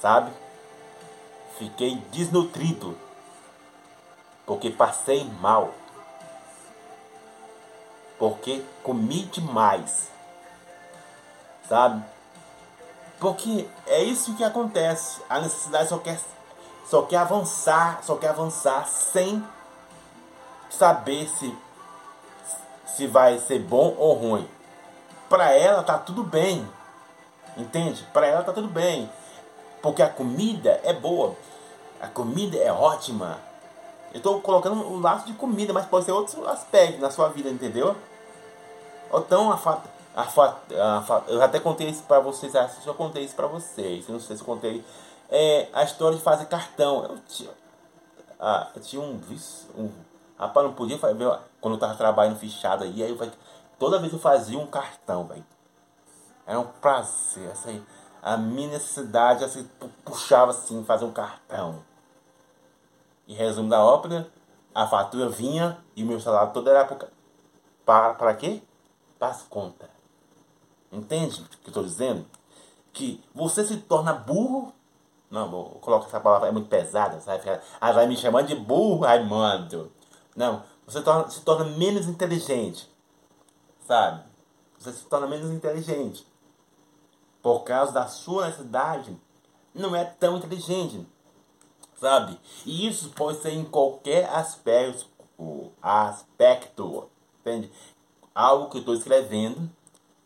sabe? 0.00 0.30
fiquei 1.58 1.96
desnutrido, 2.12 2.96
porque 4.46 4.70
passei 4.70 5.24
mal, 5.40 5.74
porque 8.18 8.64
comi 8.82 9.24
demais, 9.24 10.08
sabe? 11.68 12.02
Porque 13.18 13.68
é 13.86 14.02
isso 14.02 14.36
que 14.36 14.44
acontece. 14.44 15.20
A 15.28 15.40
necessidade 15.40 15.88
só 15.88 15.98
quer, 15.98 16.20
só 16.88 17.02
quer 17.02 17.16
avançar, 17.16 18.00
só 18.04 18.16
quer 18.16 18.28
avançar 18.28 18.86
sem 18.86 19.44
saber 20.70 21.28
se, 21.28 21.56
se 22.94 23.06
vai 23.08 23.38
ser 23.40 23.58
bom 23.58 23.94
ou 23.98 24.14
ruim. 24.14 24.48
Para 25.28 25.52
ela 25.52 25.82
tá 25.82 25.98
tudo 25.98 26.22
bem. 26.22 26.66
Entende? 27.58 28.06
Para 28.12 28.26
ela 28.26 28.42
tá 28.42 28.52
tudo 28.52 28.68
bem. 28.68 29.10
Porque 29.82 30.02
a 30.02 30.08
comida 30.08 30.80
é 30.84 30.92
boa. 30.92 31.34
A 32.00 32.06
comida 32.06 32.56
é 32.56 32.72
ótima. 32.72 33.38
Eu 34.12 34.18
estou 34.18 34.40
colocando 34.40 34.74
um 34.74 35.00
laço 35.00 35.26
de 35.26 35.34
comida, 35.34 35.72
mas 35.72 35.86
pode 35.86 36.06
ser 36.06 36.12
outros 36.12 36.38
aspectos 36.46 37.00
na 37.00 37.10
sua 37.10 37.28
vida, 37.28 37.50
entendeu? 37.50 37.94
Então, 39.12 39.52
a, 39.52 39.56
fa, 39.56 39.82
a, 40.14 40.24
fa, 40.24 40.56
a 40.70 41.02
fa, 41.02 41.24
eu 41.28 41.42
até 41.42 41.60
contei 41.60 41.88
isso 41.88 42.02
para 42.04 42.20
vocês, 42.20 42.54
acho 42.54 42.80
que 42.80 42.86
eu 42.86 42.94
contei 42.94 43.24
isso 43.24 43.34
para 43.34 43.46
vocês, 43.46 44.08
eu 44.08 44.14
não 44.14 44.20
sei 44.20 44.36
se 44.36 44.42
eu 44.42 44.46
contei. 44.46 44.84
É, 45.30 45.68
a 45.72 45.82
história 45.82 46.16
de 46.16 46.22
fazer 46.22 46.46
cartão. 46.46 47.04
Eu 47.04 47.18
tinha, 47.28 47.50
ah, 48.40 48.68
eu 48.74 48.80
tinha 48.80 49.02
um 49.02 49.18
vício, 49.18 49.68
um, 49.76 49.90
rapaz, 50.38 50.66
não 50.66 50.72
podia 50.72 50.98
fazer, 50.98 51.16
quando 51.60 51.74
eu 51.74 51.80
tava 51.80 51.94
trabalhando 51.94 52.38
fichado 52.38 52.84
aí, 52.84 53.02
aí 53.02 53.10
eu, 53.10 53.32
toda 53.78 53.98
vez 53.98 54.12
eu 54.12 54.18
fazia 54.18 54.58
um 54.58 54.66
cartão, 54.66 55.26
velho. 55.26 55.44
Era 56.48 56.58
um 56.58 56.64
prazer, 56.64 57.50
assim, 57.50 57.84
a 58.22 58.38
minha 58.38 58.70
necessidade 58.70 59.44
assim, 59.44 59.68
puxava 60.02 60.50
assim, 60.50 60.82
fazer 60.82 61.04
um 61.04 61.12
cartão. 61.12 61.84
E 63.26 63.34
resumo 63.34 63.68
da 63.68 63.84
ópera, 63.84 64.26
a 64.74 64.86
fatura 64.86 65.28
vinha 65.28 65.76
e 65.94 66.02
o 66.02 66.06
meu 66.06 66.18
salário 66.18 66.54
todo 66.54 66.70
era 66.70 66.88
para, 67.84 68.14
para 68.14 68.34
quê? 68.34 68.62
Para 69.18 69.28
as 69.28 69.42
contas. 69.42 69.90
Entende 70.90 71.42
o 71.42 71.44
que 71.44 71.66
eu 71.66 71.68
estou 71.68 71.84
dizendo? 71.84 72.24
Que 72.94 73.22
você 73.34 73.62
se 73.62 73.76
torna 73.76 74.14
burro. 74.14 74.72
Não, 75.30 75.50
vou 75.50 75.66
colocar 75.80 76.06
essa 76.06 76.18
palavra, 76.18 76.48
é 76.48 76.52
muito 76.52 76.70
pesada, 76.70 77.20
sabe? 77.20 77.42
Ah, 77.78 77.92
vai 77.92 78.06
me 78.06 78.16
chamando 78.16 78.46
de 78.46 78.54
burro, 78.54 79.04
Raimundo. 79.04 79.92
Não, 80.34 80.62
você 80.86 81.02
torna, 81.02 81.28
se 81.28 81.42
torna 81.42 81.66
menos 81.76 82.06
inteligente. 82.06 82.90
Sabe? 83.86 84.22
Você 84.78 84.92
se 84.92 85.04
torna 85.04 85.26
menos 85.26 85.50
inteligente. 85.50 86.26
Por 87.42 87.60
causa 87.60 87.92
da 87.92 88.06
sua 88.06 88.46
necessidade, 88.46 89.16
não 89.74 89.94
é 89.94 90.04
tão 90.04 90.36
inteligente 90.36 91.06
sabe? 91.98 92.38
E 92.64 92.86
isso 92.86 93.10
pode 93.10 93.40
ser 93.40 93.52
em 93.52 93.64
qualquer 93.64 94.28
aspecto, 94.30 95.06
aspecto, 95.82 97.08
entende? 97.40 97.70
Algo 98.34 98.70
que 98.70 98.76
eu 98.76 98.80
estou 98.80 98.94
escrevendo, 98.94 99.68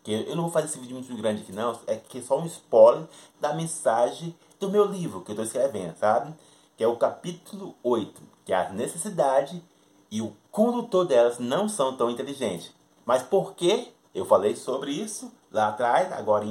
que 0.02 0.12
eu 0.12 0.37
não 0.37 0.45
vou 0.45 0.52
fazer 0.52 0.66
esse 0.66 0.78
vídeo 0.78 0.95
muito 0.95 1.16
grande 1.16 1.42
aqui 1.42 1.52
não, 1.52 1.78
é 1.87 1.97
que 1.97 2.19
é 2.19 2.23
só 2.23 2.38
um 2.38 2.47
spoiler 2.47 3.07
da 3.40 3.54
mensagem 3.54 4.37
do 4.61 4.69
meu 4.69 4.85
livro 4.85 5.23
que 5.23 5.31
eu 5.31 5.35
estou 5.35 5.45
escrevendo, 5.45 5.97
sabe? 5.97 6.35
Que 6.76 6.85
é 6.85 6.87
o 6.87 6.97
capítulo 6.97 7.75
8, 7.83 8.21
que 8.45 8.52
é 8.52 8.57
a 8.57 8.71
necessidade 8.71 9.62
e 10.11 10.21
o 10.21 10.37
condutor 10.50 11.07
delas 11.07 11.38
não 11.38 11.69
são 11.69 11.97
tão 11.97 12.11
inteligentes. 12.11 12.73
Mas 13.04 13.23
por 13.23 13.54
que 13.54 13.92
eu 14.14 14.26
falei 14.26 14.54
sobre 14.54 14.92
isso 14.92 15.33
lá 15.50 15.69
atrás, 15.69 16.12
agora, 16.12 16.45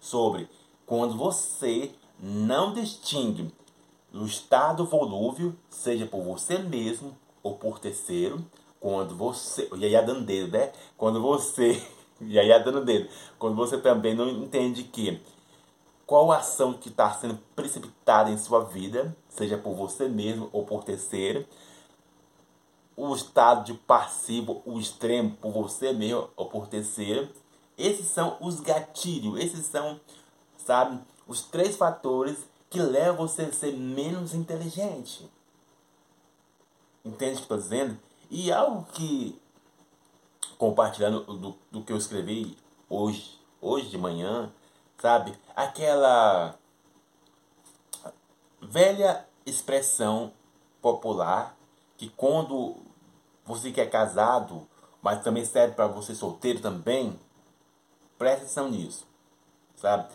sobre 0.00 0.48
quando 0.86 1.16
você 1.16 1.92
não 2.18 2.72
distingue 2.72 3.52
no 4.12 4.26
estado 4.26 4.84
volúvel, 4.84 5.54
seja 5.68 6.06
por 6.06 6.22
você 6.22 6.58
mesmo 6.58 7.16
ou 7.42 7.54
por 7.54 7.78
terceiro, 7.78 8.44
quando 8.80 9.14
você. 9.14 9.68
E 9.76 9.84
aí 9.84 10.04
dando 10.04 10.22
dedo, 10.22 10.52
né? 10.52 10.72
Quando 10.96 11.20
você. 11.20 11.80
E 12.22 12.38
aí 12.38 12.48
dando 12.62 12.84
dedo. 12.84 13.08
Quando 13.38 13.56
você 13.56 13.78
também 13.78 14.14
não 14.14 14.28
entende 14.28 14.84
que 14.84 15.22
qual 16.04 16.30
ação 16.30 16.74
que 16.74 16.90
está 16.90 17.10
sendo 17.12 17.38
precipitada 17.56 18.30
em 18.30 18.36
sua 18.36 18.62
vida, 18.62 19.16
seja 19.26 19.56
por 19.56 19.74
você 19.74 20.06
mesmo 20.06 20.50
ou 20.52 20.66
por 20.66 20.84
terceiro, 20.84 21.46
o 22.94 23.14
estado 23.14 23.64
de 23.64 23.72
passivo, 23.72 24.60
o 24.66 24.78
extremo, 24.78 25.34
por 25.40 25.50
você 25.50 25.94
mesmo 25.94 26.28
ou 26.36 26.44
por 26.44 26.66
terceiro, 26.66 27.26
esses 27.80 28.06
são 28.06 28.36
os 28.40 28.60
gatilhos, 28.60 29.38
esses 29.38 29.66
são, 29.66 30.00
sabe, 30.56 31.00
os 31.26 31.42
três 31.42 31.76
fatores 31.76 32.38
que 32.68 32.80
leva 32.80 33.16
você 33.16 33.42
a 33.42 33.52
ser 33.52 33.72
menos 33.72 34.34
inteligente. 34.34 35.30
Entende 37.04 37.32
o 37.32 37.36
que 37.36 37.42
estou 37.42 37.56
dizendo? 37.56 37.98
E 38.30 38.52
algo 38.52 38.84
que, 38.92 39.40
compartilhando 40.58 41.20
do, 41.22 41.56
do 41.70 41.82
que 41.82 41.92
eu 41.92 41.96
escrevi 41.96 42.56
hoje, 42.88 43.40
hoje 43.60 43.88
de 43.88 43.98
manhã, 43.98 44.52
sabe? 44.98 45.36
Aquela 45.56 46.56
velha 48.60 49.26
expressão 49.46 50.32
popular 50.80 51.56
que 51.96 52.08
quando 52.10 52.76
você 53.44 53.72
que 53.72 53.80
é 53.80 53.86
casado, 53.86 54.66
mas 55.02 55.22
também 55.22 55.44
serve 55.44 55.74
para 55.74 55.86
você 55.86 56.14
solteiro 56.14 56.60
também, 56.60 57.18
preste 58.20 58.42
atenção 58.42 58.68
nisso, 58.68 59.06
sabe? 59.74 60.06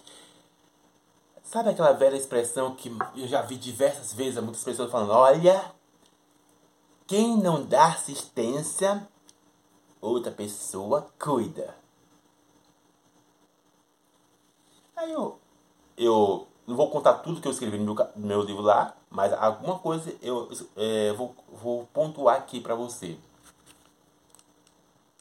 Sabe 1.41 1.70
aquela 1.70 1.91
velha 1.91 2.15
expressão 2.15 2.76
que 2.76 2.96
eu 3.15 3.28
já 3.28 3.41
vi 3.41 3.58
diversas 3.58 4.13
vezes, 4.13 4.41
muitas 4.44 4.63
pessoas 4.63 4.91
falando: 4.91 5.12
olha, 5.12 5.74
quem 7.08 7.36
não 7.36 7.65
dá 7.65 7.88
assistência, 7.88 9.08
outra 10.00 10.32
pessoa 10.32 11.12
cuida. 11.20 11.76
Aí 14.96 15.12
eu, 15.12 15.39
eu 15.98 16.48
não 16.68 16.76
vou 16.76 16.91
contar 16.91 17.15
tudo 17.15 17.41
que 17.41 17.48
eu 17.48 17.52
escrevi 17.52 17.80
no 17.80 17.96
meu, 17.96 18.08
no 18.15 18.28
meu 18.28 18.41
livro 18.44 18.62
lá, 18.62 18.96
mas 19.10 19.34
alguma 19.34 19.80
coisa 19.80 20.15
eu 20.22 20.48
é, 20.76 21.12
vou, 21.13 21.36
vou 21.52 21.88
pontuar 21.88 22.38
aqui 22.38 22.62
para 22.62 22.76
você. 22.76 23.18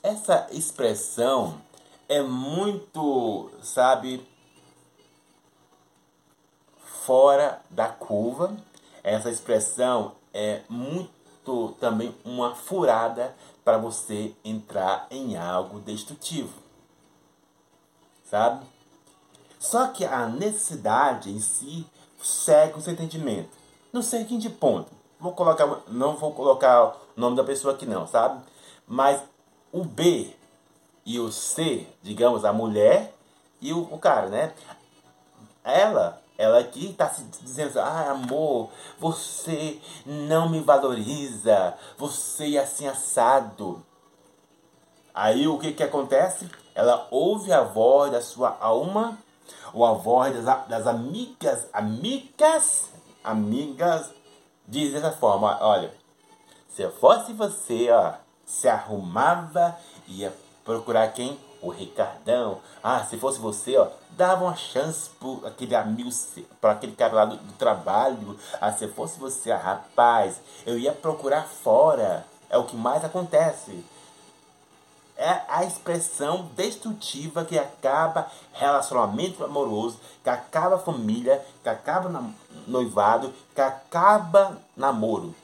Essa 0.03 0.47
expressão 0.51 1.63
é 2.09 2.23
muito, 2.23 3.51
sabe, 3.63 4.27
fora 6.79 7.61
da 7.71 7.89
curva. 7.89 8.57
Essa 9.03 9.31
expressão 9.31 10.13
é 10.33 10.63
muito 10.69 11.77
também 11.79 12.15
uma 12.25 12.55
furada 12.55 13.35
para 13.65 13.79
você 13.79 14.35
entrar 14.45 15.07
em 15.11 15.37
algo 15.37 15.81
destrutivo. 15.81 16.63
Sabe? 18.25 18.67
Só 19.59 19.89
que 19.89 20.05
a 20.05 20.27
necessidade 20.27 21.31
em 21.31 21.41
si 21.41 21.87
segue 22.23 22.79
o 22.79 22.81
seu 22.81 22.93
entendimento. 22.93 23.51
No 23.93 24.03
seguinte 24.03 24.49
ponto, 24.51 24.91
vou 25.21 25.33
colocar, 25.33 25.83
não 25.89 26.17
vou 26.17 26.33
colocar 26.33 26.97
o 27.17 27.21
nome 27.21 27.37
da 27.37 27.45
pessoa 27.45 27.75
aqui 27.75 27.87
não, 27.87 28.07
sabe? 28.07 28.43
Mas 28.87 29.23
o 29.73 29.85
B 29.85 30.35
e 31.05 31.19
o 31.19 31.31
C, 31.31 31.87
digamos, 32.03 32.45
a 32.45 32.53
mulher 32.53 33.15
e 33.61 33.73
o, 33.73 33.81
o 33.93 33.99
cara, 33.99 34.29
né? 34.29 34.55
Ela 35.63 36.23
ela 36.37 36.59
aqui 36.59 36.91
está 36.91 37.09
se 37.09 37.23
dizendo, 37.43 37.79
ah, 37.79 38.11
amor, 38.11 38.71
você 38.99 39.81
não 40.05 40.49
me 40.49 40.61
valoriza, 40.61 41.75
você 41.97 42.57
é 42.57 42.61
assim 42.61 42.89
assado. 42.89 43.85
Aí 45.15 45.47
o 45.47 45.59
que, 45.59 45.73
que 45.73 45.83
acontece? 45.83 46.51
Ela 46.75 47.07
ouve 47.11 47.53
a 47.53 47.63
voz 47.63 48.11
da 48.11 48.21
sua 48.21 48.57
alma, 48.61 49.17
ou 49.73 49.85
a 49.85 49.93
voz 49.93 50.35
das, 50.35 50.67
das 50.67 50.87
amigas, 50.89 51.69
amigas, 51.73 52.91
amigas, 53.23 54.11
diz 54.67 54.93
dessa 54.93 55.13
forma, 55.13 55.57
olha, 55.61 55.95
se 56.69 56.83
eu 56.83 56.91
fosse 56.91 57.33
você, 57.33 57.91
ó, 57.93 58.15
se 58.45 58.69
arrumava, 58.69 59.77
ia 60.09 60.35
procurar 60.65 61.09
quem? 61.13 61.39
O 61.61 61.71
Ricardão. 61.71 62.61
Ah, 62.83 63.05
se 63.05 63.17
fosse 63.17 63.39
você, 63.39 63.77
ó, 63.77 63.89
dava 64.11 64.45
uma 64.45 64.57
chance 64.57 65.11
para 65.11 65.49
aquele 65.49 65.75
amigo, 65.75 66.11
para 66.61 66.73
aquele 66.73 66.95
cara 66.95 67.15
lá 67.15 67.25
do, 67.25 67.37
do, 67.37 67.53
trabalho. 67.55 68.39
Ah, 68.61 68.73
se 68.73 68.87
fosse 68.89 69.19
você, 69.19 69.51
ah, 69.51 69.57
rapaz, 69.57 70.41
eu 70.67 70.79
ia 70.79 70.93
procurar 70.93 71.45
fora. 71.45 72.27
É 72.51 72.59
o 72.59 72.65
que 72.65 72.77
mais 72.77 73.05
acontece. 73.05 73.85
É 75.17 75.43
a 75.49 75.65
expressão 75.65 76.51
destrutiva 76.57 77.45
que 77.45 77.59
acaba 77.59 78.31
relacionamento 78.53 79.45
amoroso, 79.45 79.99
que 80.23 80.29
acaba 80.29 80.79
família, 80.79 81.45
que 81.63 81.69
acaba 81.69 82.11
noivado, 82.67 83.33
que 83.55 83.61
acaba 83.61 84.59
namoro. 84.77 85.35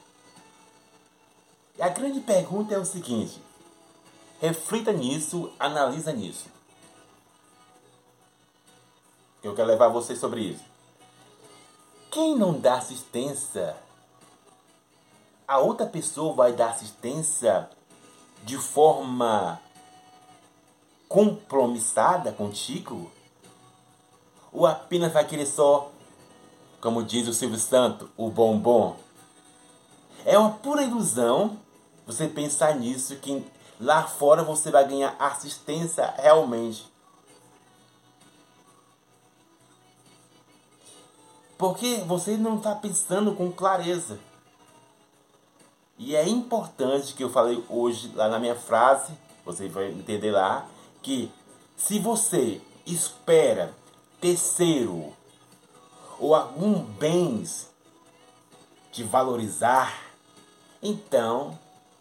E 1.79 1.83
a 1.83 1.89
grande 1.89 2.21
pergunta 2.21 2.75
é 2.75 2.79
o 2.79 2.85
seguinte: 2.85 3.41
reflita 4.41 4.93
nisso, 4.93 5.53
analisa 5.59 6.13
nisso. 6.13 6.47
Eu 9.43 9.55
quero 9.55 9.69
levar 9.69 9.89
vocês 9.89 10.19
sobre 10.19 10.41
isso. 10.43 10.65
quem 12.11 12.37
não 12.37 12.59
dá 12.59 12.75
assistência, 12.75 13.77
a 15.47 15.59
outra 15.59 15.87
pessoa 15.87 16.35
vai 16.35 16.53
dar 16.53 16.71
assistência 16.71 17.71
de 18.43 18.57
forma 18.57 19.61
compromissada 21.09 22.33
contigo? 22.33 23.11
Ou 24.53 24.67
apenas 24.67 25.13
vai 25.13 25.25
querer 25.25 25.47
só, 25.47 25.91
como 26.81 27.03
diz 27.05 27.29
o 27.29 27.35
Silvio 27.35 27.59
Santo, 27.59 28.11
o 28.17 28.29
bombom? 28.29 28.97
É 30.25 30.37
uma 30.37 30.51
pura 30.51 30.83
ilusão 30.83 31.59
você 32.07 32.27
pensar 32.27 32.75
nisso, 32.75 33.17
que 33.17 33.45
lá 33.81 34.07
fora 34.07 34.45
você 34.45 34.71
vai 34.71 34.87
ganhar 34.87 35.17
assistência 35.19 36.15
realmente. 36.19 36.91
Porque 41.57 41.97
você 42.07 42.37
não 42.37 42.59
está 42.59 42.75
pensando 42.75 43.35
com 43.35 43.51
clareza. 43.51 44.19
E 45.99 46.15
é 46.17 46.27
importante 46.27 47.15
que 47.15 47.25
eu 47.25 47.31
falei 47.31 47.63
hoje 47.69 48.13
lá 48.15 48.29
na 48.29 48.39
minha 48.39 48.55
frase, 48.55 49.13
você 49.45 49.69
vai 49.69 49.91
entender 49.91 50.31
lá, 50.31 50.67
que 51.03 51.31
se 51.77 51.99
você 51.99 52.61
espera 52.87 53.75
terceiro 54.21 55.15
ou 56.19 56.35
algum 56.35 56.81
bens 56.83 57.71
te 58.93 59.03
valorizar, 59.03 60.11
então, 60.83 61.59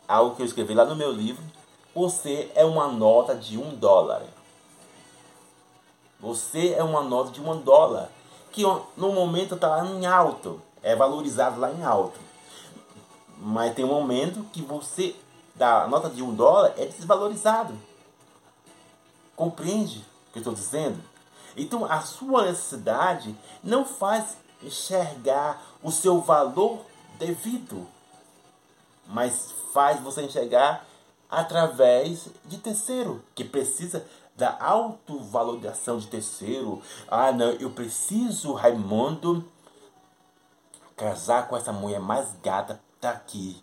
algo 0.07 0.35
que 0.35 0.41
eu 0.41 0.45
escrevi 0.45 0.73
lá 0.73 0.85
no 0.85 0.95
meu 0.95 1.11
livro, 1.11 1.43
você 1.93 2.51
é 2.55 2.63
uma 2.63 2.87
nota 2.87 3.35
de 3.35 3.57
um 3.57 3.75
dólar. 3.75 4.23
Você 6.19 6.73
é 6.73 6.83
uma 6.83 7.01
nota 7.01 7.31
de 7.31 7.41
um 7.41 7.59
dólar 7.61 8.09
que 8.51 8.63
no 8.97 9.11
momento 9.11 9.55
está 9.55 9.67
lá 9.67 9.85
em 9.85 10.05
alto, 10.05 10.61
é 10.81 10.95
valorizado 10.95 11.59
lá 11.59 11.71
em 11.71 11.83
alto. 11.83 12.19
Mas 13.37 13.73
tem 13.73 13.85
um 13.85 13.89
momento 13.89 14.43
que 14.51 14.61
você, 14.61 15.15
da 15.55 15.87
nota 15.87 16.09
de 16.09 16.21
um 16.21 16.33
dólar, 16.33 16.73
é 16.77 16.85
desvalorizado. 16.85 17.73
Compreende 19.35 19.99
o 19.99 20.33
que 20.33 20.39
eu 20.39 20.41
estou 20.41 20.53
dizendo? 20.53 21.01
Então 21.55 21.85
a 21.85 22.01
sua 22.01 22.45
necessidade 22.45 23.35
não 23.63 23.85
faz 23.85 24.37
enxergar 24.61 25.61
o 25.81 25.91
seu 25.91 26.19
valor 26.19 26.81
devido, 27.17 27.87
mas 29.07 29.53
faz 29.73 29.99
você 30.01 30.23
enxergar 30.23 30.85
através 31.29 32.27
de 32.45 32.57
terceiro, 32.57 33.23
que 33.35 33.43
precisa 33.43 34.05
da 34.35 34.57
autovalorização 34.59 35.97
de 35.97 36.07
terceiro. 36.07 36.81
Ah, 37.07 37.31
não, 37.31 37.51
eu 37.51 37.69
preciso, 37.71 38.53
Raimundo, 38.53 39.45
casar 40.95 41.47
com 41.47 41.57
essa 41.57 41.71
mulher 41.71 41.99
mais 41.99 42.33
gata 42.41 42.79
daqui. 43.01 43.61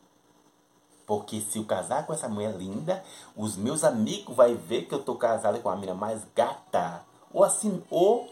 Porque 1.06 1.40
se 1.40 1.58
eu 1.58 1.64
casar 1.64 2.04
com 2.04 2.12
essa 2.12 2.28
mulher 2.28 2.54
linda, 2.56 3.02
os 3.36 3.56
meus 3.56 3.84
amigos 3.84 4.34
vão 4.34 4.56
ver 4.56 4.86
que 4.86 4.94
eu 4.94 5.02
tô 5.02 5.14
casado 5.14 5.60
com 5.60 5.68
a 5.68 5.74
menina 5.76 5.94
mais 5.94 6.22
gata. 6.34 7.02
Ou 7.32 7.44
assim, 7.44 7.82
ou 7.90 8.28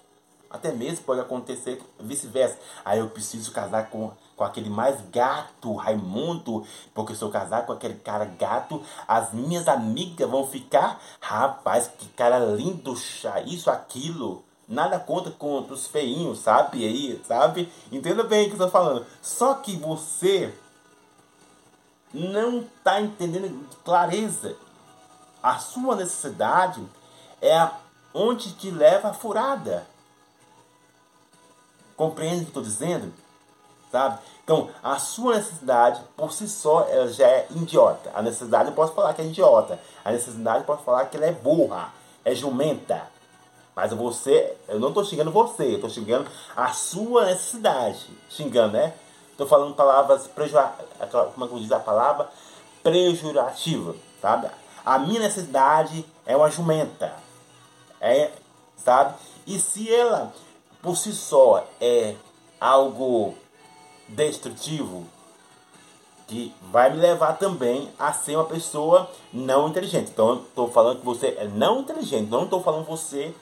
até 0.50 0.72
mesmo 0.72 1.04
pode 1.04 1.20
acontecer 1.20 1.82
vice-versa. 1.98 2.58
Aí 2.84 2.98
eu 2.98 3.08
preciso 3.10 3.52
casar 3.52 3.90
com, 3.90 4.12
com 4.36 4.44
aquele 4.44 4.68
mais 4.68 5.00
gato, 5.10 5.74
Raimundo, 5.74 6.66
porque 6.92 7.14
se 7.14 7.22
eu 7.22 7.30
casar 7.30 7.66
com 7.66 7.72
aquele 7.72 7.94
cara 7.94 8.24
gato, 8.24 8.82
as 9.06 9.32
minhas 9.32 9.68
amigas 9.68 10.28
vão 10.28 10.46
ficar, 10.46 11.00
rapaz, 11.20 11.88
que 11.98 12.08
cara 12.08 12.38
lindo, 12.38 12.94
isso, 13.46 13.70
aquilo. 13.70 14.44
Nada 14.66 14.98
contra 14.98 15.30
contra 15.30 15.74
os 15.74 15.86
feinhos, 15.86 16.38
sabe? 16.38 16.84
Aí, 16.84 17.22
sabe? 17.28 17.70
Entenda 17.92 18.24
bem 18.24 18.46
o 18.46 18.48
que 18.48 18.54
eu 18.54 18.66
tô 18.66 18.70
falando. 18.70 19.04
Só 19.20 19.54
que 19.54 19.76
você 19.76 20.54
não 22.12 22.60
está 22.60 23.00
entendendo 23.00 23.68
clareza. 23.84 24.56
A 25.42 25.58
sua 25.58 25.94
necessidade 25.96 26.82
é 27.42 27.68
onde 28.14 28.52
te 28.54 28.70
leva 28.70 29.10
a 29.10 29.12
furada. 29.14 29.86
Compreende 31.94 32.36
o 32.36 32.44
que 32.44 32.50
estou 32.50 32.62
dizendo? 32.62 33.12
Sabe? 33.94 34.18
Então, 34.42 34.70
a 34.82 34.98
sua 34.98 35.36
necessidade, 35.36 36.02
por 36.16 36.32
si 36.32 36.48
só, 36.48 36.84
ela 36.90 37.06
já 37.12 37.28
é 37.28 37.46
idiota. 37.50 38.10
A 38.12 38.22
necessidade 38.22 38.70
eu 38.70 38.74
posso 38.74 38.92
falar 38.92 39.14
que 39.14 39.22
é 39.22 39.24
idiota. 39.24 39.78
A 40.04 40.10
necessidade 40.10 40.58
eu 40.58 40.64
posso 40.64 40.82
falar 40.82 41.04
que 41.04 41.16
ela 41.16 41.26
é 41.26 41.30
burra, 41.30 41.94
é 42.24 42.34
jumenta. 42.34 43.02
Mas 43.72 43.92
você, 43.92 44.56
eu 44.66 44.80
não 44.80 44.88
estou 44.88 45.04
xingando 45.04 45.30
você, 45.30 45.66
eu 45.66 45.74
estou 45.76 45.88
xingando 45.88 46.28
a 46.56 46.72
sua 46.72 47.26
necessidade. 47.26 48.04
Xingando, 48.28 48.72
né? 48.72 48.94
Estou 49.30 49.46
falando 49.46 49.76
palavras 49.76 50.26
pejorativas. 50.26 50.88
Como 51.32 51.44
é 51.44 51.48
que 51.48 51.54
eu 51.54 51.60
diz 51.60 51.70
a 51.70 51.78
palavra? 51.78 52.28
Pejorativa, 52.82 53.94
sabe? 54.20 54.50
A 54.84 54.98
minha 54.98 55.20
necessidade 55.20 56.04
é 56.26 56.36
uma 56.36 56.50
jumenta. 56.50 57.12
É, 58.00 58.32
sabe? 58.76 59.14
E 59.46 59.56
se 59.60 59.94
ela 59.94 60.32
por 60.82 60.96
si 60.96 61.12
só 61.12 61.64
é 61.80 62.16
algo 62.60 63.36
destrutivo, 64.08 65.06
que 66.26 66.54
vai 66.70 66.90
me 66.90 66.98
levar 66.98 67.34
também 67.34 67.90
a 67.98 68.12
ser 68.12 68.36
uma 68.36 68.44
pessoa 68.44 69.10
não 69.32 69.68
inteligente. 69.68 70.10
Então, 70.10 70.42
estou 70.42 70.70
falando 70.70 71.00
que 71.00 71.04
você 71.04 71.28
é 71.38 71.46
não 71.46 71.80
inteligente, 71.80 72.30
não 72.30 72.44
estou 72.44 72.62
falando 72.62 72.86
você 72.86 73.34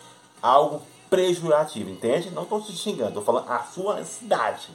algo 0.42 0.83
pejorativo, 1.09 1.90
entende? 1.90 2.31
Não 2.31 2.42
estou 2.42 2.61
te 2.61 2.72
xingando, 2.72 3.09
estou 3.09 3.22
falando 3.22 3.51
a 3.51 3.62
sua 3.64 3.96
necessidade, 3.96 4.70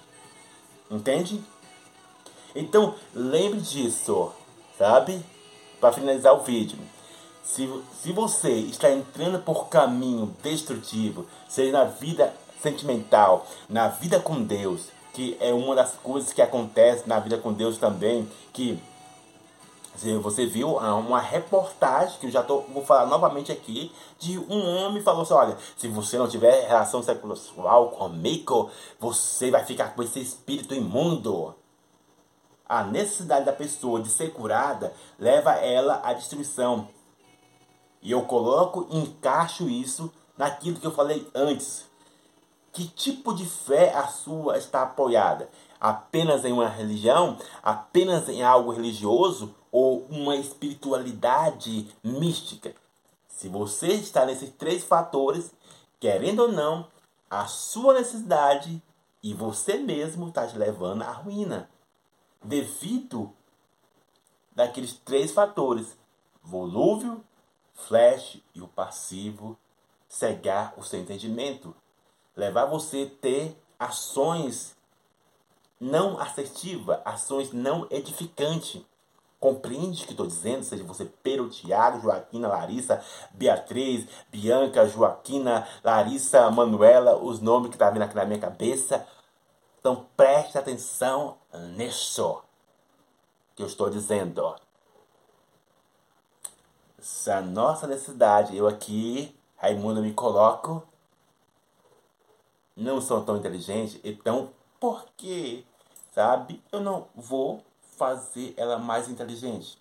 entende? 0.89 1.43
Então, 2.55 2.95
lembre 3.13 3.59
disso, 3.59 4.31
sabe? 4.77 5.23
Para 5.79 5.93
finalizar 5.93 6.33
o 6.33 6.43
vídeo. 6.43 6.77
Se, 7.43 7.69
se 8.01 8.11
você 8.11 8.51
está 8.51 8.91
entrando 8.91 9.39
por 9.39 9.67
caminho 9.67 10.35
destrutivo, 10.41 11.25
seja 11.47 11.71
na 11.71 11.85
vida 11.85 12.33
sentimental, 12.61 13.47
na 13.69 13.87
vida 13.87 14.19
com 14.19 14.43
Deus, 14.43 14.87
que 15.17 15.35
é 15.39 15.51
uma 15.51 15.73
das 15.73 15.93
coisas 15.95 16.31
que 16.31 16.43
acontece 16.43 17.09
na 17.09 17.19
vida 17.19 17.39
com 17.39 17.51
Deus 17.51 17.79
também, 17.79 18.31
que 18.53 18.79
você 20.21 20.45
viu 20.45 20.77
uma 20.77 21.19
reportagem 21.19 22.19
que 22.19 22.27
eu 22.27 22.31
já 22.31 22.43
tô, 22.43 22.61
vou 22.61 22.85
falar 22.85 23.07
novamente 23.07 23.51
aqui 23.51 23.91
de 24.19 24.37
um 24.37 24.63
homem 24.63 25.01
falou 25.01 25.23
assim, 25.23 25.33
olha, 25.33 25.57
se 25.75 25.87
você 25.87 26.19
não 26.19 26.27
tiver 26.27 26.67
relação 26.67 27.01
sexual 27.01 27.89
comigo, 27.89 28.69
você 28.99 29.49
vai 29.49 29.65
ficar 29.65 29.95
com 29.95 30.03
esse 30.03 30.19
espírito 30.19 30.75
imundo. 30.75 31.55
A 32.69 32.83
necessidade 32.83 33.43
da 33.43 33.53
pessoa 33.53 33.99
de 33.99 34.09
ser 34.09 34.31
curada 34.33 34.93
leva 35.17 35.53
ela 35.53 35.99
à 36.03 36.13
destruição. 36.13 36.89
E 38.03 38.11
eu 38.11 38.21
coloco, 38.21 38.85
encaixo 38.91 39.67
isso 39.67 40.13
naquilo 40.37 40.79
que 40.79 40.85
eu 40.85 40.91
falei 40.91 41.27
antes. 41.33 41.86
Que 42.77 42.87
tipo 42.89 43.33
de 43.33 43.43
fé 43.43 43.91
a 43.91 44.05
sua 44.05 44.55
está 44.55 44.83
apoiada? 44.83 45.49
Apenas 45.81 46.45
em 46.45 46.53
uma 46.53 46.69
religião? 46.69 47.35
Apenas 47.63 48.29
em 48.29 48.43
algo 48.43 48.71
religioso? 48.71 49.55
Ou 49.71 50.05
uma 50.11 50.35
espiritualidade 50.35 51.89
mística? 52.03 52.75
Se 53.27 53.49
você 53.49 53.87
está 53.87 54.27
nesses 54.27 54.51
três 54.51 54.83
fatores, 54.83 55.51
querendo 55.99 56.41
ou 56.41 56.51
não, 56.51 56.87
a 57.27 57.47
sua 57.47 57.95
necessidade 57.95 58.79
e 59.23 59.33
você 59.33 59.77
mesmo 59.77 60.27
está 60.27 60.45
te 60.45 60.55
levando 60.55 61.01
à 61.01 61.11
ruína. 61.11 61.71
Devido 62.43 63.33
daqueles 64.51 64.93
três 64.93 65.31
fatores: 65.31 65.97
volúvel, 66.43 67.23
flash 67.73 68.39
e 68.53 68.61
o 68.61 68.67
passivo 68.67 69.57
cegar 70.07 70.75
o 70.77 70.83
seu 70.83 70.99
entendimento 70.99 71.75
levar 72.37 72.65
você 72.65 73.11
a 73.11 73.21
ter 73.21 73.57
ações 73.79 74.77
não 75.79 76.19
assertivas, 76.19 76.99
ações 77.03 77.51
não 77.51 77.87
edificantes. 77.89 78.81
Compreende 79.39 80.03
o 80.03 80.05
que 80.05 80.13
estou 80.13 80.25
dizendo? 80.25 80.63
Seja 80.63 80.83
você 80.83 81.05
Pedro, 81.05 81.49
Tiago, 81.49 82.01
Joaquina, 82.01 82.47
Larissa, 82.47 83.03
Beatriz, 83.31 84.07
Bianca, 84.31 84.87
Joaquina, 84.87 85.67
Larissa, 85.83 86.49
Manuela, 86.49 87.17
os 87.17 87.39
nomes 87.39 87.69
que 87.69 87.75
estão 87.75 87.87
tá 87.87 87.93
vindo 87.93 88.01
aqui 88.01 88.15
na 88.15 88.25
minha 88.25 88.39
cabeça. 88.39 89.05
Então 89.79 90.07
preste 90.15 90.57
atenção 90.57 91.37
nisso 91.75 92.41
que 93.55 93.61
eu 93.61 93.67
estou 93.67 93.91
dizendo. 93.91 94.55
Essa 96.97 97.41
nossa 97.41 97.85
necessidade, 97.85 98.57
eu 98.57 98.67
aqui, 98.67 99.35
Raimundo, 99.55 100.01
me 100.01 100.13
coloco 100.13 100.83
não 102.77 103.01
são 103.01 103.25
tão 103.25 103.37
inteligentes, 103.37 103.99
então 104.03 104.51
por 104.79 105.05
que, 105.17 105.65
sabe, 106.13 106.63
eu 106.71 106.79
não 106.79 107.07
vou 107.15 107.63
fazer 107.97 108.53
ela 108.55 108.77
mais 108.77 109.09
inteligente? 109.09 109.77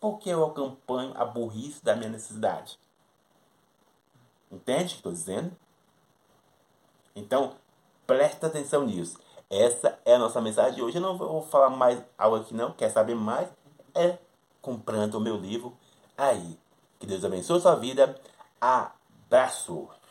Porque 0.00 0.30
eu 0.30 0.44
acompanho 0.44 1.12
a 1.14 1.24
burrice 1.24 1.84
da 1.84 1.94
minha 1.94 2.08
necessidade. 2.08 2.78
Entende 4.50 4.84
o 4.84 4.88
que 4.88 4.94
estou 4.94 5.12
dizendo? 5.12 5.56
Então, 7.14 7.54
presta 8.06 8.46
atenção 8.46 8.86
nisso. 8.86 9.18
Essa 9.48 9.98
é 10.04 10.14
a 10.14 10.18
nossa 10.18 10.40
mensagem 10.40 10.74
de 10.74 10.82
hoje. 10.82 10.96
Eu 10.96 11.02
não 11.02 11.16
vou 11.16 11.42
falar 11.42 11.70
mais 11.70 12.02
algo 12.16 12.36
aqui 12.36 12.54
não. 12.54 12.72
Quer 12.72 12.90
saber 12.90 13.14
mais? 13.14 13.48
É 13.94 14.18
comprando 14.62 15.16
o 15.16 15.20
meu 15.20 15.36
livro 15.36 15.76
aí. 16.16 16.58
Que 16.98 17.06
Deus 17.06 17.24
abençoe 17.24 17.58
a 17.58 17.60
sua 17.60 17.74
vida. 17.76 18.18
Abraço! 18.60 20.01